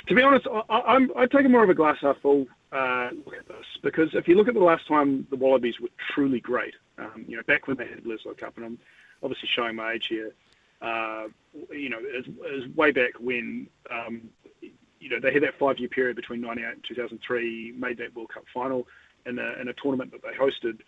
to 0.08 0.16
be 0.16 0.22
honest, 0.22 0.48
I, 0.70 0.82
I'm 0.82 1.12
I 1.16 1.26
take 1.26 1.50
more 1.50 1.64
of 1.64 1.70
a 1.70 1.74
glass 1.74 1.98
half 2.02 2.18
full 2.22 2.48
uh, 2.72 3.10
look 3.26 3.36
at 3.36 3.48
this 3.48 3.66
because 3.82 4.14
if 4.14 4.28
you 4.28 4.36
look 4.36 4.48
at 4.48 4.54
the 4.54 4.60
last 4.60 4.88
time 4.88 5.28
the 5.30 5.36
Wallabies 5.36 5.80
were 5.80 5.90
truly 6.14 6.40
great, 6.40 6.74
um, 6.98 7.26
you 7.28 7.38
know, 7.38 7.44
back 7.44 7.68
when 7.68 7.78
they 7.78 7.88
had 7.88 8.04
Bledisloe 8.04 8.38
Cup, 8.38 8.58
and 8.58 8.66
I'm 8.66 8.80
obviously 9.22 9.50
showing 9.54 9.76
my 9.76 9.94
age 9.94 10.08
here. 10.08 10.34
Uh, 10.82 11.28
you 11.72 11.90
know, 11.90 12.00
it 12.02 12.28
was, 12.38 12.68
way 12.76 12.92
back 12.92 13.14
when 13.20 13.68
um, 13.90 14.30
you 14.62 15.10
know 15.10 15.20
they 15.20 15.32
had 15.32 15.44
that 15.44 15.58
five-year 15.58 15.90
period 15.90 16.16
between 16.16 16.42
'98 16.42 16.74
and 16.74 16.84
2003, 16.84 17.74
made 17.78 17.98
that 18.00 18.16
World 18.16 18.30
Cup 18.30 18.44
final 18.54 18.88
in 19.26 19.40
a, 19.40 19.54
in 19.62 19.68
a 19.70 19.74
tournament 19.74 20.12
that 20.12 20.22
they 20.22 20.34
hosted. 20.34 20.80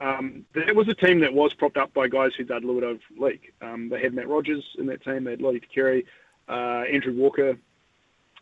Um, 0.00 0.44
that 0.54 0.74
was 0.74 0.88
a 0.88 0.94
team 0.94 1.20
that 1.20 1.32
was 1.32 1.54
propped 1.54 1.76
up 1.76 1.94
by 1.94 2.08
guys 2.08 2.32
who'd 2.34 2.50
a 2.50 2.54
little 2.54 2.80
bit 2.80 2.90
of 2.90 3.00
league. 3.16 3.52
Um, 3.62 3.88
they 3.88 4.00
had 4.00 4.12
Matt 4.12 4.28
Rogers 4.28 4.64
in 4.76 4.86
that 4.86 5.04
team. 5.04 5.24
They 5.24 5.32
had 5.32 5.40
Lote 5.40 5.62
Tuqiri, 5.62 6.04
uh, 6.48 6.84
Andrew 6.92 7.14
Walker, 7.14 7.56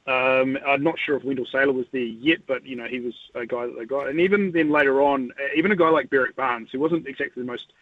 um, 0.07 0.59
I'm 0.67 0.83
not 0.83 0.99
sure 0.99 1.17
if 1.17 1.25
Wendell 1.25 1.47
Sailor 1.51 1.73
was 1.73 1.87
there 1.93 2.01
yet, 2.03 2.47
but 2.47 2.67
you 2.67 2.75
know 2.75 2.87
he 2.87 3.01
was 3.01 3.15
a 3.35 3.47
guy 3.47 3.67
that 3.67 3.77
they 3.79 3.85
got. 3.85 4.09
And 4.09 4.21
even 4.21 4.53
then 4.53 4.71
later 4.71 5.01
on, 5.01 5.31
even 5.57 5.71
a 5.71 5.77
guy 5.77 5.91
like 5.91 6.11
Berrick 6.11 6.35
Barnes, 6.35 6.71
who 6.73 6.81
wasn't 6.81 7.07
exactly 7.07 7.43
the 7.43 7.47
most 7.47 7.73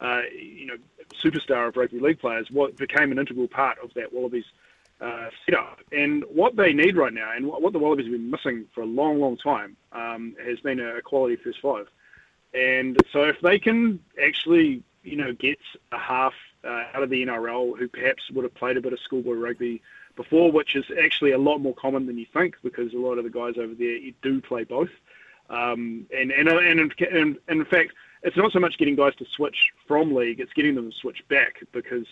uh, 0.00 0.22
you 0.32 0.66
know 0.66 0.76
superstar 1.22 1.68
of 1.68 1.76
rugby 1.76 2.00
league 2.00 2.18
players, 2.18 2.50
what 2.50 2.76
became 2.76 3.12
an 3.12 3.18
integral 3.18 3.46
part 3.46 3.78
of 3.82 3.94
that 3.94 4.12
Wallabies 4.12 4.46
uh, 5.00 5.28
setup. 5.44 5.80
And 5.92 6.24
what 6.28 6.56
they 6.56 6.72
need 6.72 6.96
right 6.96 7.12
now, 7.12 7.32
and 7.34 7.46
what, 7.46 7.72
the 7.72 7.78
Wallabies 7.78 8.06
have 8.06 8.12
been 8.12 8.30
missing 8.30 8.64
for 8.74 8.80
a 8.80 8.86
long, 8.86 9.20
long 9.20 9.36
time, 9.36 9.76
um, 9.92 10.34
has 10.44 10.58
been 10.58 10.80
a 10.80 11.00
quality 11.00 11.36
first 11.36 11.60
five. 11.60 11.86
And 12.54 13.00
so 13.12 13.22
if 13.22 13.40
they 13.40 13.60
can 13.60 14.00
actually 14.20 14.82
you 15.08 15.16
know 15.16 15.32
get 15.32 15.58
a 15.92 15.98
half 15.98 16.34
uh, 16.64 16.84
out 16.94 17.02
of 17.02 17.10
the 17.10 17.24
NRL 17.24 17.78
who 17.78 17.88
perhaps 17.88 18.22
would 18.32 18.44
have 18.44 18.54
played 18.54 18.76
a 18.76 18.80
bit 18.80 18.92
of 18.92 19.00
schoolboy 19.00 19.34
rugby 19.34 19.82
before, 20.18 20.50
which 20.52 20.76
is 20.76 20.84
actually 21.02 21.30
a 21.30 21.38
lot 21.38 21.58
more 21.58 21.74
common 21.74 22.04
than 22.06 22.18
you 22.18 22.26
think 22.34 22.56
because 22.62 22.92
a 22.92 22.98
lot 22.98 23.16
of 23.18 23.24
the 23.24 23.30
guys 23.30 23.54
over 23.56 23.72
there 23.72 23.98
do 24.20 24.40
play 24.42 24.64
both. 24.64 24.90
Um, 25.48 26.06
and, 26.14 26.30
and, 26.30 26.48
and, 26.48 26.80
and, 26.80 27.38
and 27.48 27.60
in 27.60 27.64
fact, 27.64 27.92
it's 28.22 28.36
not 28.36 28.52
so 28.52 28.58
much 28.58 28.76
getting 28.78 28.96
guys 28.96 29.14
to 29.14 29.24
switch 29.24 29.70
from 29.86 30.14
league; 30.14 30.40
it's 30.40 30.52
getting 30.52 30.74
them 30.74 30.90
to 30.90 30.96
switch 30.96 31.26
back 31.28 31.60
because 31.72 32.06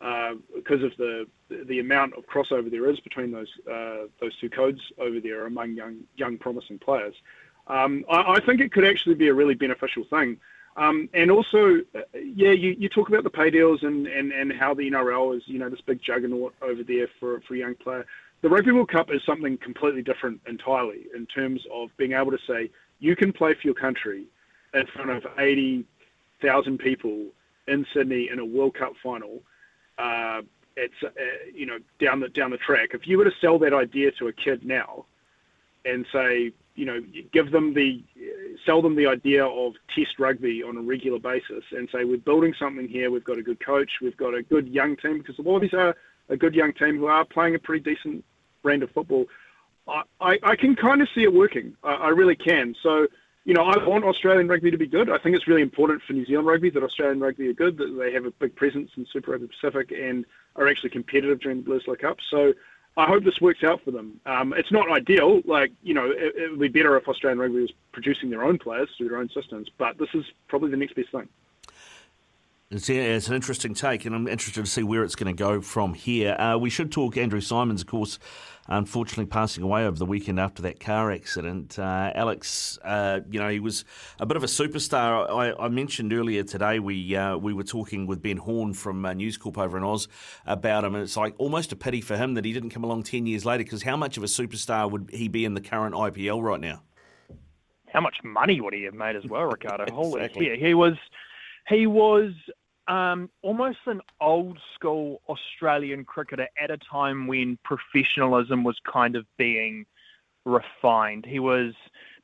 uh, 0.00 0.34
because 0.54 0.82
of 0.82 0.96
the 0.96 1.26
the 1.50 1.80
amount 1.80 2.14
of 2.14 2.24
crossover 2.26 2.70
there 2.70 2.88
is 2.88 3.00
between 3.00 3.32
those 3.32 3.52
uh, 3.70 4.06
those 4.20 4.36
two 4.40 4.48
codes 4.48 4.80
over 4.98 5.20
there 5.20 5.46
among 5.46 5.74
young 5.74 5.98
young 6.16 6.38
promising 6.38 6.78
players. 6.78 7.14
Um, 7.66 8.04
I, 8.08 8.34
I, 8.34 8.40
think 8.40 8.60
it 8.60 8.72
could 8.72 8.84
actually 8.84 9.16
be 9.16 9.28
a 9.28 9.34
really 9.34 9.54
beneficial 9.54 10.04
thing. 10.04 10.38
Um, 10.76 11.08
and 11.12 11.30
also, 11.30 11.78
uh, 11.94 12.00
yeah, 12.14 12.52
you, 12.52 12.88
talk 12.88 13.08
about 13.08 13.24
the 13.24 13.30
pay 13.30 13.50
deals 13.50 13.82
and, 13.82 14.06
how 14.52 14.74
the 14.74 14.88
NRL 14.90 15.36
is, 15.36 15.42
you 15.46 15.58
know, 15.58 15.68
this 15.68 15.80
big 15.80 16.00
juggernaut 16.00 16.54
over 16.62 16.82
there 16.84 17.08
for, 17.18 17.40
for 17.40 17.54
a 17.54 17.58
young 17.58 17.74
player. 17.74 18.06
The 18.42 18.48
Rugby 18.48 18.70
World 18.70 18.90
Cup 18.90 19.12
is 19.12 19.20
something 19.26 19.58
completely 19.58 20.02
different 20.02 20.40
entirely 20.46 21.06
in 21.14 21.26
terms 21.26 21.60
of 21.72 21.90
being 21.96 22.12
able 22.12 22.30
to 22.30 22.38
say 22.46 22.70
you 23.00 23.16
can 23.16 23.32
play 23.32 23.54
for 23.54 23.62
your 23.64 23.74
country 23.74 24.26
in 24.74 24.86
front 24.86 25.10
of 25.10 25.26
80,000 25.38 26.78
people 26.78 27.26
in 27.66 27.84
Sydney 27.92 28.28
in 28.32 28.38
a 28.38 28.44
World 28.44 28.74
Cup 28.74 28.92
final. 29.02 29.42
Uh, 29.98 30.42
it's 30.76 30.94
uh, 31.02 31.10
you 31.52 31.66
know 31.66 31.78
down 32.00 32.20
the 32.20 32.28
down 32.28 32.50
the 32.50 32.56
track. 32.58 32.90
If 32.92 33.06
you 33.06 33.18
were 33.18 33.24
to 33.24 33.32
sell 33.40 33.58
that 33.58 33.74
idea 33.74 34.12
to 34.12 34.28
a 34.28 34.32
kid 34.32 34.64
now, 34.64 35.06
and 35.84 36.06
say 36.12 36.52
you 36.78 36.84
know, 36.84 37.02
give 37.32 37.50
them 37.50 37.74
the, 37.74 38.04
sell 38.64 38.80
them 38.80 38.94
the 38.94 39.08
idea 39.08 39.44
of 39.44 39.74
test 39.92 40.20
rugby 40.20 40.62
on 40.62 40.76
a 40.76 40.80
regular 40.80 41.18
basis 41.18 41.64
and 41.72 41.88
say, 41.90 42.04
we're 42.04 42.18
building 42.18 42.54
something 42.56 42.86
here, 42.86 43.10
we've 43.10 43.24
got 43.24 43.36
a 43.36 43.42
good 43.42 43.58
coach, 43.58 43.90
we've 44.00 44.16
got 44.16 44.32
a 44.32 44.44
good 44.44 44.68
young 44.68 44.96
team, 44.96 45.18
because 45.18 45.36
the 45.36 45.42
Wallabies 45.42 45.74
are 45.74 45.96
a 46.28 46.36
good 46.36 46.54
young 46.54 46.72
team 46.72 46.96
who 46.96 47.06
are 47.06 47.24
playing 47.24 47.56
a 47.56 47.58
pretty 47.58 47.82
decent 47.82 48.24
brand 48.62 48.84
of 48.84 48.92
football. 48.92 49.26
I, 49.88 50.38
I, 50.42 50.54
can 50.54 50.76
kind 50.76 51.02
of 51.02 51.08
see 51.14 51.24
it 51.24 51.32
working. 51.32 51.76
I, 51.82 51.94
I 51.94 52.08
really 52.10 52.36
can. 52.36 52.76
So, 52.80 53.08
you 53.44 53.54
know, 53.54 53.64
I 53.64 53.84
want 53.84 54.04
Australian 54.04 54.46
rugby 54.46 54.70
to 54.70 54.78
be 54.78 54.86
good. 54.86 55.10
I 55.10 55.18
think 55.18 55.34
it's 55.34 55.48
really 55.48 55.62
important 55.62 56.02
for 56.02 56.12
New 56.12 56.26
Zealand 56.26 56.46
rugby 56.46 56.70
that 56.70 56.82
Australian 56.84 57.18
rugby 57.18 57.48
are 57.48 57.54
good, 57.54 57.76
that 57.78 57.96
they 57.98 58.12
have 58.12 58.24
a 58.24 58.30
big 58.30 58.54
presence 58.54 58.92
in 58.96 59.04
Super 59.12 59.32
Rugby 59.32 59.48
Pacific 59.48 59.90
and 59.90 60.26
are 60.54 60.68
actually 60.68 60.90
competitive 60.90 61.40
during 61.40 61.64
the 61.64 61.70
Bledisloe 61.70 61.98
Cup. 61.98 62.18
So 62.30 62.52
I 62.98 63.06
hope 63.06 63.22
this 63.22 63.40
works 63.40 63.62
out 63.62 63.80
for 63.84 63.92
them. 63.92 64.20
Um, 64.26 64.52
it's 64.56 64.72
not 64.72 64.90
ideal. 64.90 65.40
Like, 65.44 65.70
you 65.84 65.94
know, 65.94 66.10
it, 66.10 66.34
it, 66.36 66.50
would 66.50 66.58
be 66.58 66.66
better 66.66 66.96
if 66.96 67.06
Australian 67.06 67.38
rugby 67.38 67.60
was 67.60 67.72
producing 67.92 68.28
their 68.28 68.42
own 68.42 68.58
players 68.58 68.88
through 68.98 69.08
their 69.08 69.18
own 69.18 69.30
systems, 69.30 69.68
but 69.78 69.98
this 69.98 70.08
is 70.14 70.24
probably 70.48 70.70
the 70.70 70.76
next 70.76 70.94
best 70.96 71.12
thing. 71.12 71.28
It's, 72.72 72.90
it's 72.90 73.28
an 73.28 73.34
interesting 73.34 73.72
take, 73.72 74.04
and 74.04 74.16
I'm 74.16 74.26
interested 74.26 74.64
to 74.64 74.70
see 74.70 74.82
where 74.82 75.04
it's 75.04 75.14
going 75.14 75.34
to 75.34 75.38
go 75.38 75.60
from 75.60 75.94
here. 75.94 76.34
Uh, 76.34 76.58
we 76.58 76.70
should 76.70 76.90
talk 76.90 77.16
Andrew 77.16 77.40
Symonds, 77.40 77.82
of 77.82 77.86
course, 77.86 78.18
unfortunately 78.68 79.26
passing 79.26 79.64
away 79.64 79.86
over 79.86 79.98
the 79.98 80.06
weekend 80.06 80.38
after 80.38 80.62
that 80.62 80.78
car 80.78 81.10
accident. 81.10 81.78
Uh, 81.78 82.12
Alex, 82.14 82.78
uh, 82.84 83.20
you 83.30 83.40
know, 83.40 83.48
he 83.48 83.60
was 83.60 83.84
a 84.20 84.26
bit 84.26 84.36
of 84.36 84.44
a 84.44 84.46
superstar. 84.46 85.28
I, 85.28 85.64
I 85.64 85.68
mentioned 85.68 86.12
earlier 86.12 86.42
today 86.42 86.78
we 86.78 87.16
uh, 87.16 87.36
we 87.36 87.52
were 87.52 87.64
talking 87.64 88.06
with 88.06 88.22
Ben 88.22 88.36
Horne 88.36 88.74
from 88.74 89.04
uh, 89.04 89.14
News 89.14 89.36
Corp 89.36 89.58
over 89.58 89.76
in 89.76 89.84
Oz 89.84 90.08
about 90.46 90.84
him, 90.84 90.94
and 90.94 91.02
it's 91.02 91.16
like 91.16 91.34
almost 91.38 91.72
a 91.72 91.76
pity 91.76 92.00
for 92.00 92.16
him 92.16 92.34
that 92.34 92.44
he 92.44 92.52
didn't 92.52 92.70
come 92.70 92.84
along 92.84 93.04
10 93.04 93.26
years 93.26 93.44
later 93.44 93.64
because 93.64 93.82
how 93.82 93.96
much 93.96 94.16
of 94.16 94.22
a 94.22 94.26
superstar 94.26 94.90
would 94.90 95.10
he 95.12 95.28
be 95.28 95.44
in 95.44 95.54
the 95.54 95.60
current 95.60 95.94
IPL 95.94 96.42
right 96.42 96.60
now? 96.60 96.82
How 97.92 98.00
much 98.00 98.16
money 98.22 98.60
would 98.60 98.74
he 98.74 98.82
have 98.84 98.94
made 98.94 99.16
as 99.16 99.24
well, 99.24 99.44
Ricardo? 99.44 99.86
Holy, 99.92 100.28
yeah, 100.36 100.56
he 100.56 100.74
was 100.74 100.94
he 101.68 101.86
was 101.86 102.32
um, 102.88 103.30
almost 103.42 103.78
an 103.86 104.00
old 104.20 104.58
school 104.74 105.20
Australian 105.28 106.04
cricketer 106.04 106.48
at 106.60 106.70
a 106.70 106.78
time 106.78 107.26
when 107.26 107.58
professionalism 107.62 108.64
was 108.64 108.76
kind 108.90 109.14
of 109.14 109.26
being 109.36 109.84
refined. 110.46 111.26
He 111.26 111.38
was, 111.38 111.74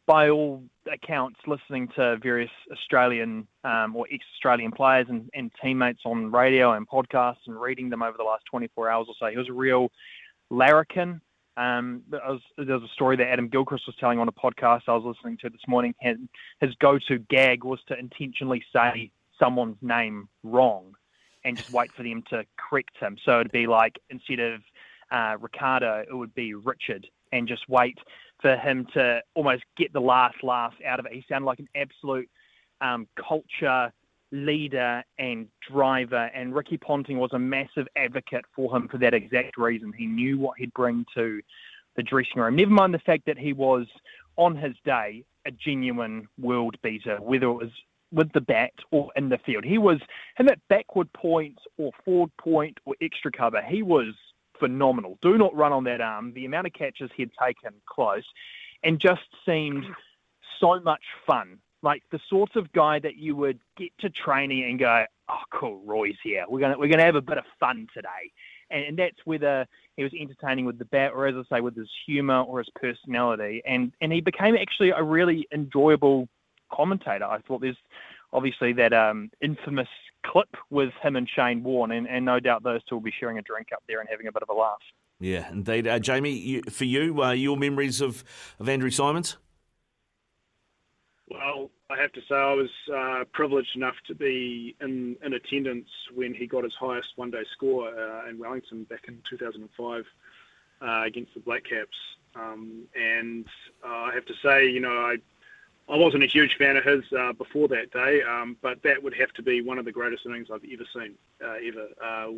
by 0.06 0.30
all 0.30 0.62
accounts, 0.90 1.38
listening 1.46 1.88
to 1.96 2.16
various 2.16 2.50
Australian 2.72 3.46
um, 3.62 3.94
or 3.94 4.06
ex 4.10 4.24
Australian 4.36 4.72
players 4.72 5.06
and, 5.10 5.28
and, 5.34 5.50
teammates 5.62 6.00
on 6.06 6.32
radio 6.32 6.72
and 6.72 6.88
podcasts 6.88 7.46
and 7.46 7.60
reading 7.60 7.90
them 7.90 8.02
over 8.02 8.16
the 8.16 8.24
last 8.24 8.44
24 8.50 8.88
hours 8.88 9.06
or 9.08 9.14
so. 9.18 9.26
He 9.26 9.36
was 9.36 9.48
a 9.48 9.52
real 9.52 9.90
larrikin. 10.50 11.20
Um, 11.56 12.02
there, 12.10 12.20
was, 12.26 12.40
a 12.58 12.94
story 12.94 13.16
that 13.16 13.28
Adam 13.28 13.48
Gilchrist 13.48 13.84
was 13.86 13.94
telling 14.00 14.18
on 14.18 14.26
a 14.26 14.32
podcast 14.32 14.82
I 14.88 14.94
was 14.94 15.04
listening 15.04 15.36
to 15.42 15.50
this 15.50 15.60
morning. 15.68 15.94
His, 16.00 16.16
his 16.60 16.74
go 16.80 16.98
to 17.06 17.18
gag 17.30 17.62
was 17.62 17.78
to 17.88 17.98
intentionally 17.98 18.64
say 18.72 19.12
someone's 19.38 19.76
name 19.82 20.28
wrong 20.42 20.94
and 21.44 21.56
just 21.56 21.70
wait 21.70 21.90
for 21.96 22.02
them 22.02 22.22
to 22.30 22.44
correct 22.56 22.96
him. 22.98 23.16
So 23.24 23.40
it'd 23.40 23.52
be 23.52 23.66
like 23.66 24.00
instead 24.10 24.40
of 24.40 24.60
uh, 25.10 25.36
Ricardo, 25.40 26.04
it 26.08 26.14
would 26.14 26.34
be 26.34 26.54
Richard, 26.54 27.06
and 27.32 27.46
just 27.46 27.68
wait 27.68 27.98
for 28.40 28.56
him 28.56 28.86
to 28.94 29.20
almost 29.34 29.62
get 29.76 29.92
the 29.92 30.00
last 30.00 30.36
laugh 30.42 30.74
out 30.86 30.98
of 30.98 31.06
it. 31.06 31.12
He 31.12 31.24
sounded 31.28 31.46
like 31.46 31.58
an 31.58 31.68
absolute 31.76 32.28
um, 32.80 33.06
culture 33.16 33.92
leader 34.32 35.04
and 35.18 35.46
driver, 35.70 36.30
and 36.34 36.54
Ricky 36.54 36.76
Ponting 36.76 37.18
was 37.18 37.30
a 37.32 37.38
massive 37.38 37.86
advocate 37.96 38.44
for 38.54 38.74
him 38.74 38.88
for 38.88 38.98
that 38.98 39.14
exact 39.14 39.56
reason. 39.56 39.92
He 39.96 40.06
knew 40.06 40.38
what 40.38 40.58
he'd 40.58 40.72
bring 40.72 41.04
to 41.14 41.40
the 41.96 42.02
dressing 42.02 42.42
room. 42.42 42.56
Never 42.56 42.70
mind 42.70 42.94
the 42.94 42.98
fact 42.98 43.26
that 43.26 43.38
he 43.38 43.52
was, 43.52 43.86
on 44.36 44.56
his 44.56 44.74
day, 44.84 45.24
a 45.46 45.50
genuine 45.52 46.26
world 46.40 46.76
beater, 46.82 47.18
whether 47.20 47.46
it 47.46 47.52
was 47.52 47.70
with 48.12 48.32
the 48.32 48.40
bat 48.40 48.72
or 48.90 49.10
in 49.16 49.28
the 49.28 49.38
field. 49.38 49.64
He 49.64 49.78
was, 49.78 49.98
him 50.36 50.48
at 50.48 50.58
backward 50.68 51.12
point 51.12 51.58
or 51.78 51.90
forward 52.04 52.30
point 52.38 52.78
or 52.84 52.94
extra 53.00 53.30
cover, 53.30 53.60
he 53.62 53.82
was 53.82 54.14
phenomenal. 54.58 55.18
Do 55.20 55.36
not 55.36 55.54
run 55.54 55.72
on 55.72 55.84
that 55.84 56.00
arm. 56.00 56.32
The 56.32 56.44
amount 56.44 56.66
of 56.66 56.72
catches 56.72 57.10
he 57.16 57.22
had 57.22 57.32
taken 57.44 57.72
close 57.86 58.24
and 58.82 59.00
just 59.00 59.22
seemed 59.46 59.84
so 60.60 60.80
much 60.80 61.02
fun. 61.26 61.58
Like 61.82 62.02
the 62.10 62.20
sort 62.30 62.56
of 62.56 62.72
guy 62.72 62.98
that 63.00 63.16
you 63.16 63.36
would 63.36 63.58
get 63.76 63.90
to 64.00 64.08
training 64.08 64.64
and 64.64 64.78
go, 64.78 65.04
"Oh, 65.28 65.42
cool, 65.52 65.82
Roy's 65.84 66.16
here. 66.22 66.44
We're 66.48 66.60
gonna 66.60 66.78
we're 66.78 66.88
gonna 66.88 67.04
have 67.04 67.14
a 67.14 67.20
bit 67.20 67.36
of 67.36 67.44
fun 67.60 67.88
today," 67.92 68.32
and, 68.70 68.84
and 68.84 68.98
that's 68.98 69.18
whether 69.26 69.66
he 69.96 70.02
was 70.02 70.12
entertaining 70.18 70.64
with 70.64 70.78
the 70.78 70.86
bat 70.86 71.12
or, 71.14 71.26
as 71.26 71.34
I 71.36 71.56
say, 71.56 71.60
with 71.60 71.76
his 71.76 71.90
humour 72.06 72.40
or 72.40 72.58
his 72.60 72.70
personality. 72.74 73.60
And 73.66 73.92
and 74.00 74.10
he 74.12 74.22
became 74.22 74.56
actually 74.56 74.90
a 74.90 75.02
really 75.02 75.46
enjoyable 75.52 76.26
commentator. 76.74 77.24
I 77.24 77.38
thought 77.38 77.60
there's 77.60 77.76
obviously 78.32 78.72
that 78.74 78.92
um, 78.92 79.30
infamous 79.40 79.88
clip 80.24 80.56
with 80.70 80.92
him 81.02 81.16
and 81.16 81.28
Shane 81.28 81.62
Warne, 81.62 81.92
and, 81.92 82.08
and 82.08 82.24
no 82.24 82.40
doubt 82.40 82.62
those 82.62 82.82
two 82.84 82.96
will 82.96 83.02
be 83.02 83.12
sharing 83.18 83.38
a 83.38 83.42
drink 83.42 83.68
up 83.72 83.82
there 83.86 84.00
and 84.00 84.08
having 84.10 84.26
a 84.26 84.32
bit 84.32 84.42
of 84.42 84.48
a 84.48 84.58
laugh. 84.58 84.78
Yeah, 85.20 85.50
indeed. 85.50 85.86
Uh, 85.86 85.98
Jamie, 85.98 86.32
you, 86.32 86.62
for 86.62 86.84
you, 86.84 87.22
uh, 87.22 87.30
your 87.30 87.56
memories 87.56 88.00
of, 88.00 88.24
of 88.58 88.68
Andrew 88.68 88.90
Symonds? 88.90 89.36
Well, 91.30 91.70
I 91.90 92.00
have 92.00 92.12
to 92.12 92.20
say 92.28 92.34
I 92.34 92.54
was 92.54 92.70
uh, 92.94 93.24
privileged 93.32 93.76
enough 93.76 93.94
to 94.08 94.14
be 94.14 94.76
in, 94.80 95.16
in 95.24 95.32
attendance 95.32 95.88
when 96.14 96.34
he 96.34 96.46
got 96.46 96.64
his 96.64 96.74
highest 96.78 97.08
one-day 97.16 97.44
score 97.52 97.88
uh, 97.88 98.28
in 98.28 98.38
Wellington 98.38 98.84
back 98.84 99.04
in 99.08 99.22
2005 99.30 100.04
uh, 100.82 101.02
against 101.06 101.32
the 101.34 101.40
Black 101.40 101.64
Caps. 101.64 101.96
Um, 102.34 102.82
and 102.94 103.46
uh, 103.84 103.88
I 103.88 104.10
have 104.14 104.26
to 104.26 104.34
say, 104.42 104.68
you 104.68 104.80
know, 104.80 104.90
I 104.90 105.16
I 105.88 105.96
wasn't 105.96 106.22
a 106.22 106.26
huge 106.26 106.56
fan 106.56 106.76
of 106.76 106.84
his 106.84 107.04
uh, 107.12 107.34
before 107.34 107.68
that 107.68 107.92
day, 107.92 108.22
um, 108.22 108.56
but 108.62 108.82
that 108.82 109.02
would 109.02 109.14
have 109.14 109.32
to 109.32 109.42
be 109.42 109.60
one 109.60 109.78
of 109.78 109.84
the 109.84 109.92
greatest 109.92 110.24
innings 110.24 110.48
I've 110.50 110.64
ever 110.64 110.84
seen, 110.94 111.14
uh, 111.44 111.56
ever. 111.62 111.88
Uh, 112.02 112.32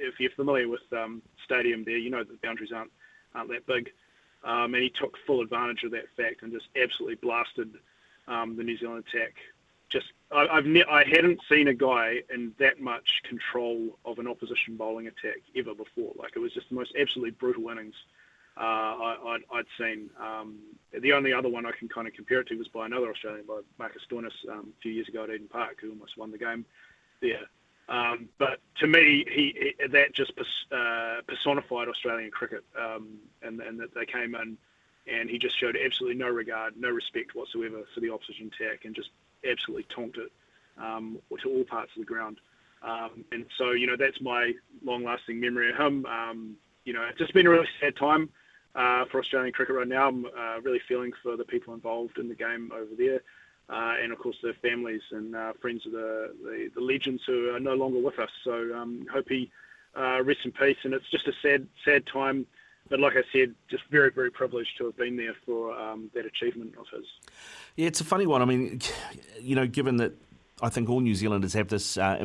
if 0.00 0.18
you're 0.18 0.30
familiar 0.30 0.66
with 0.66 0.80
um, 0.92 1.20
Stadium 1.44 1.84
there, 1.84 1.98
you 1.98 2.08
know 2.08 2.24
that 2.24 2.28
the 2.28 2.46
boundaries 2.46 2.72
aren't, 2.72 2.90
aren't 3.34 3.50
that 3.50 3.66
big. 3.66 3.90
Um, 4.44 4.74
and 4.74 4.82
he 4.82 4.88
took 4.88 5.18
full 5.26 5.42
advantage 5.42 5.84
of 5.84 5.90
that 5.90 6.06
fact 6.16 6.42
and 6.42 6.52
just 6.52 6.68
absolutely 6.74 7.16
blasted 7.16 7.74
um, 8.26 8.56
the 8.56 8.62
New 8.62 8.78
Zealand 8.78 9.04
attack. 9.06 9.34
Just 9.90 10.06
I, 10.32 10.46
I've 10.46 10.64
ne- 10.64 10.84
I 10.84 11.04
hadn't 11.04 11.40
seen 11.50 11.68
a 11.68 11.74
guy 11.74 12.22
in 12.32 12.54
that 12.58 12.80
much 12.80 13.22
control 13.24 13.98
of 14.06 14.18
an 14.18 14.26
opposition 14.26 14.76
bowling 14.76 15.08
attack 15.08 15.42
ever 15.54 15.74
before. 15.74 16.12
Like 16.16 16.32
it 16.34 16.38
was 16.38 16.54
just 16.54 16.70
the 16.70 16.76
most 16.76 16.94
absolutely 16.98 17.32
brutal 17.32 17.68
innings 17.68 17.96
I, 18.64 19.38
would 19.52 19.66
seen. 19.78 20.10
Um, 20.20 20.58
the 20.92 21.12
only 21.12 21.32
other 21.32 21.48
one 21.48 21.66
I 21.66 21.72
can 21.72 21.88
kind 21.88 22.06
of 22.06 22.14
compare 22.14 22.40
it 22.40 22.48
to 22.48 22.56
was 22.56 22.68
by 22.68 22.86
another 22.86 23.10
Australian, 23.10 23.46
by 23.46 23.60
Marcus 23.78 24.02
Stoinis, 24.10 24.32
um, 24.50 24.72
a 24.76 24.80
few 24.82 24.92
years 24.92 25.08
ago 25.08 25.24
at 25.24 25.30
Eden 25.30 25.48
Park, 25.48 25.78
who 25.80 25.90
almost 25.90 26.18
won 26.18 26.30
the 26.30 26.38
game 26.38 26.64
there. 27.22 27.48
Um, 27.88 28.28
but 28.38 28.60
to 28.76 28.86
me, 28.86 29.24
he, 29.28 29.74
he 29.80 29.86
that 29.88 30.14
just 30.14 30.32
uh, 30.72 31.22
personified 31.26 31.88
Australian 31.88 32.30
cricket, 32.30 32.64
um, 32.78 33.18
and, 33.42 33.60
and 33.60 33.80
that 33.80 33.94
they 33.94 34.06
came 34.06 34.34
in, 34.34 34.56
and 35.06 35.30
he 35.30 35.38
just 35.38 35.58
showed 35.58 35.76
absolutely 35.76 36.18
no 36.18 36.28
regard, 36.28 36.76
no 36.76 36.90
respect 36.90 37.34
whatsoever 37.34 37.82
for 37.94 38.00
the 38.00 38.10
opposition 38.10 38.50
attack, 38.54 38.84
and 38.84 38.94
just 38.94 39.10
absolutely 39.48 39.86
tonked 39.94 40.18
it 40.18 40.30
um, 40.78 41.18
to 41.40 41.48
all 41.48 41.64
parts 41.64 41.92
of 41.96 42.00
the 42.00 42.06
ground. 42.06 42.38
Um, 42.82 43.24
and 43.32 43.44
so, 43.58 43.72
you 43.72 43.86
know, 43.86 43.96
that's 43.96 44.20
my 44.20 44.52
long-lasting 44.84 45.38
memory 45.38 45.70
of 45.70 45.76
him. 45.76 46.06
You 46.84 46.94
know, 46.94 47.02
it's 47.02 47.18
just 47.18 47.34
been 47.34 47.46
a 47.46 47.50
really 47.50 47.68
sad 47.80 47.94
time 47.96 48.30
uh, 48.74 49.04
for 49.10 49.20
Australian 49.20 49.52
cricket 49.52 49.76
right 49.76 49.88
now. 49.88 50.08
I'm 50.08 50.26
uh, 50.26 50.60
really 50.62 50.80
feeling 50.88 51.12
for 51.22 51.36
the 51.36 51.44
people 51.44 51.74
involved 51.74 52.18
in 52.18 52.28
the 52.28 52.34
game 52.34 52.70
over 52.74 52.94
there, 52.96 53.20
uh, 53.68 53.94
and 54.02 54.12
of 54.12 54.18
course 54.18 54.36
their 54.42 54.54
families 54.54 55.02
and 55.10 55.34
uh, 55.34 55.52
friends 55.60 55.86
of 55.86 55.92
the, 55.92 56.34
the, 56.42 56.70
the 56.74 56.80
legends 56.80 57.22
who 57.26 57.50
are 57.54 57.60
no 57.60 57.74
longer 57.74 58.00
with 58.00 58.18
us. 58.18 58.30
So 58.44 58.74
um, 58.74 59.06
hope 59.12 59.26
he 59.28 59.50
uh, 59.96 60.22
rests 60.22 60.44
in 60.44 60.52
peace. 60.52 60.76
And 60.84 60.94
it's 60.94 61.10
just 61.10 61.26
a 61.26 61.32
sad 61.42 61.66
sad 61.84 62.06
time. 62.06 62.46
But 62.88 62.98
like 62.98 63.14
I 63.16 63.22
said, 63.32 63.54
just 63.70 63.84
very, 63.90 64.10
very 64.10 64.30
privileged 64.30 64.76
to 64.78 64.86
have 64.86 64.96
been 64.96 65.16
there 65.16 65.34
for 65.46 65.72
um, 65.78 66.10
that 66.14 66.26
achievement 66.26 66.74
of 66.78 66.86
his. 66.92 67.06
Yeah, 67.76 67.86
it's 67.86 68.00
a 68.00 68.04
funny 68.04 68.26
one. 68.26 68.42
I 68.42 68.44
mean, 68.44 68.80
you 69.40 69.54
know, 69.54 69.66
given 69.66 69.96
that 69.98 70.12
I 70.62 70.68
think 70.68 70.88
all 70.88 71.00
New 71.00 71.14
Zealanders 71.14 71.52
have 71.54 71.68
this 71.68 71.96
uh, 71.96 72.16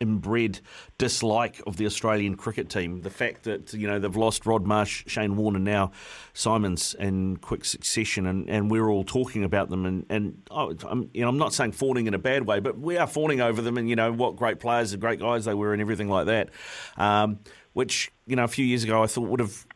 inbred 0.00 0.60
dislike 0.96 1.60
of 1.66 1.76
the 1.76 1.86
Australian 1.86 2.36
cricket 2.36 2.68
team. 2.68 3.02
The 3.02 3.10
fact 3.10 3.44
that 3.44 3.72
you 3.72 3.86
know 3.86 3.98
they've 3.98 4.16
lost 4.16 4.46
Rod 4.46 4.66
Marsh, 4.66 5.04
Shane 5.06 5.36
Warner, 5.36 5.58
now 5.58 5.90
Symonds 6.34 6.94
in 6.94 7.38
quick 7.38 7.64
succession, 7.64 8.26
and, 8.26 8.48
and 8.48 8.70
we're 8.70 8.88
all 8.88 9.04
talking 9.04 9.44
about 9.44 9.70
them. 9.70 9.86
And 9.86 10.06
and 10.08 10.42
I'm 10.50 11.10
you 11.12 11.22
know 11.22 11.28
I'm 11.28 11.38
not 11.38 11.52
saying 11.52 11.72
fawning 11.72 12.06
in 12.06 12.14
a 12.14 12.18
bad 12.18 12.46
way, 12.46 12.60
but 12.60 12.78
we 12.78 12.96
are 12.96 13.06
fawning 13.06 13.40
over 13.40 13.60
them, 13.60 13.76
and 13.76 13.88
you 13.88 13.96
know 13.96 14.12
what 14.12 14.36
great 14.36 14.60
players 14.60 14.92
and 14.92 15.00
great 15.00 15.20
guys 15.20 15.44
they 15.44 15.54
were, 15.54 15.72
and 15.72 15.82
everything 15.82 16.08
like 16.08 16.26
that. 16.26 16.50
Um, 16.96 17.40
which 17.72 18.12
you 18.26 18.36
know 18.36 18.44
a 18.44 18.48
few 18.48 18.64
years 18.64 18.84
ago 18.84 19.02
I 19.02 19.06
thought 19.06 19.28
would 19.28 19.40
have 19.40 19.66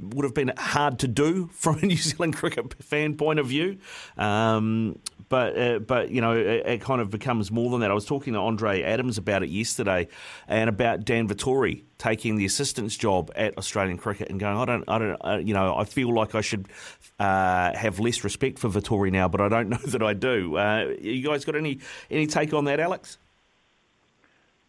would 0.00 0.24
have 0.24 0.34
been 0.34 0.52
hard 0.56 0.98
to 1.00 1.08
do 1.08 1.46
from 1.52 1.78
a 1.78 1.86
New 1.86 1.96
Zealand 1.96 2.36
cricket 2.36 2.82
fan 2.82 3.16
point 3.16 3.38
of 3.38 3.46
view. 3.46 3.78
Um, 4.16 4.98
but 5.32 5.58
uh, 5.58 5.78
but 5.78 6.10
you 6.10 6.20
know 6.20 6.32
it, 6.32 6.66
it, 6.66 6.80
kind 6.82 7.00
of 7.00 7.08
becomes 7.08 7.50
more 7.50 7.70
than 7.70 7.80
that. 7.80 7.90
I 7.90 7.94
was 7.94 8.04
talking 8.04 8.34
to 8.34 8.38
Andre 8.38 8.82
Adams 8.82 9.16
about 9.16 9.42
it 9.42 9.48
yesterday, 9.48 10.06
and 10.46 10.68
about 10.68 11.06
Dan 11.06 11.26
Vettori 11.26 11.84
taking 11.96 12.36
the 12.36 12.44
assistant's 12.44 12.98
job 12.98 13.30
at 13.34 13.56
Australian 13.56 13.96
cricket 13.96 14.28
and 14.28 14.38
going, 14.38 14.58
I 14.58 14.66
don't, 14.66 14.84
I 14.86 14.98
don't, 14.98 15.16
uh, 15.24 15.38
you 15.42 15.54
know, 15.54 15.74
I 15.74 15.84
feel 15.84 16.12
like 16.12 16.34
I 16.34 16.42
should 16.42 16.66
uh, 17.18 17.74
have 17.74 17.98
less 17.98 18.24
respect 18.24 18.58
for 18.58 18.68
Vettori 18.68 19.10
now, 19.10 19.26
but 19.26 19.40
I 19.40 19.48
don't 19.48 19.68
know 19.70 19.78
that 19.78 20.02
I 20.02 20.12
do. 20.12 20.58
Uh, 20.58 20.92
you 21.00 21.26
guys 21.26 21.46
got 21.46 21.56
any 21.56 21.78
any 22.10 22.26
take 22.26 22.52
on 22.52 22.66
that, 22.66 22.78
Alex? 22.78 23.16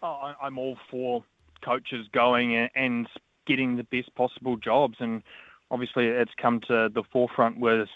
Oh, 0.01 0.31
I'm 0.41 0.57
all 0.57 0.77
for 0.89 1.25
coaches 1.61 2.07
going 2.13 2.55
and 2.73 3.05
getting 3.45 3.75
the 3.75 3.83
best 3.83 4.15
possible 4.15 4.55
jobs, 4.55 4.95
and 5.01 5.23
obviously 5.69 6.07
it's 6.07 6.31
come 6.41 6.61
to 6.69 6.87
the 6.87 7.03
forefront 7.11 7.59
with 7.59 7.89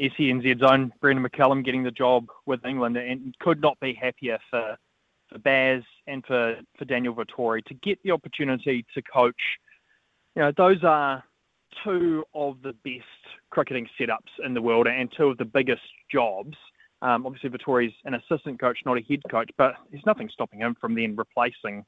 SENZ's 0.00 0.62
own 0.62 0.92
Brendon 1.00 1.24
McCullum 1.24 1.64
getting 1.64 1.82
the 1.82 1.90
job 1.90 2.26
with 2.46 2.64
England 2.64 2.96
and 2.96 3.34
could 3.40 3.60
not 3.60 3.78
be 3.80 3.94
happier 3.94 4.38
for, 4.50 4.76
for 5.28 5.38
Baz 5.38 5.82
and 6.06 6.24
for, 6.26 6.56
for 6.78 6.84
Daniel 6.84 7.14
Vettori 7.14 7.64
to 7.66 7.74
get 7.74 7.98
the 8.02 8.10
opportunity 8.10 8.84
to 8.94 9.02
coach. 9.02 9.40
You 10.34 10.42
know, 10.42 10.52
those 10.56 10.82
are 10.82 11.22
two 11.84 12.24
of 12.34 12.60
the 12.62 12.72
best 12.84 13.04
cricketing 13.50 13.88
setups 13.98 14.44
in 14.44 14.54
the 14.54 14.62
world 14.62 14.86
and 14.86 15.12
two 15.16 15.28
of 15.28 15.38
the 15.38 15.44
biggest 15.44 15.82
jobs. 16.10 16.56
Um, 17.02 17.26
obviously, 17.26 17.50
Vettori's 17.50 17.94
an 18.04 18.14
assistant 18.14 18.60
coach, 18.60 18.78
not 18.84 18.98
a 18.98 19.02
head 19.02 19.20
coach, 19.30 19.50
but 19.58 19.74
there's 19.90 20.06
nothing 20.06 20.28
stopping 20.32 20.60
him 20.60 20.74
from 20.80 20.94
then 20.94 21.14
replacing 21.16 21.84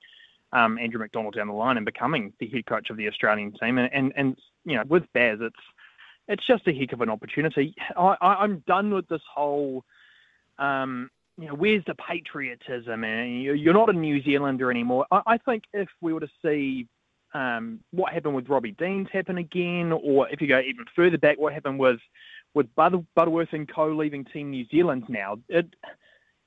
um, 0.53 0.79
Andrew 0.79 1.01
McDonald 1.01 1.35
down 1.35 1.49
the 1.49 1.55
line 1.55 1.77
and 1.77 1.87
becoming 1.87 2.33
the 2.38 2.49
head 2.49 2.66
coach 2.66 2.90
of 2.90 2.97
the 2.97 3.09
Australian 3.09 3.53
team. 3.61 3.79
And, 3.79 3.92
and, 3.92 4.12
and 4.16 4.38
you 4.64 4.77
know, 4.77 4.85
with 4.88 5.05
Baz, 5.12 5.38
it's 5.40 5.57
it's 6.29 6.47
just 6.47 6.67
a 6.67 6.73
heck 6.73 6.93
of 6.93 7.01
an 7.01 7.11
opportunity. 7.11 7.75
I, 7.97 8.17
I, 8.21 8.45
am 8.45 8.62
done 8.67 8.93
with 8.93 9.09
this 9.09 9.23
whole, 9.33 9.85
um, 10.59 11.11
you 11.39 11.49
know, 11.49 11.55
where's 11.55 11.85
the 11.87 11.95
patriotism? 11.95 13.05
And 13.05 13.43
you're 13.43 13.75
not 13.75 13.91
a 13.91 13.93
New 13.93 14.23
Zealander 14.23 14.71
anymore. 14.71 15.07
I, 15.11 15.21
I 15.27 15.39
think 15.39 15.65
if 15.73 15.89
we 16.01 16.12
were 16.12 16.21
to 16.21 16.29
see 16.43 16.89
um, 17.35 17.81
what 17.91 18.12
happened 18.12 18.35
with 18.35 18.49
Robbie 18.49 18.73
Deans 18.73 19.09
happen 19.12 19.39
again, 19.39 19.93
or 19.93 20.29
if 20.31 20.41
you 20.41 20.49
go 20.49 20.61
even 20.61 20.85
further 20.95 21.19
back, 21.19 21.39
what 21.39 21.53
happened 21.53 21.79
with 21.79 22.01
with 22.55 22.75
Butter, 22.75 22.99
Butterworth 23.15 23.53
and 23.53 23.71
co 23.73 23.89
leaving 23.89 24.25
Team 24.25 24.51
New 24.51 24.65
Zealand 24.71 25.05
now, 25.09 25.37
it 25.49 25.67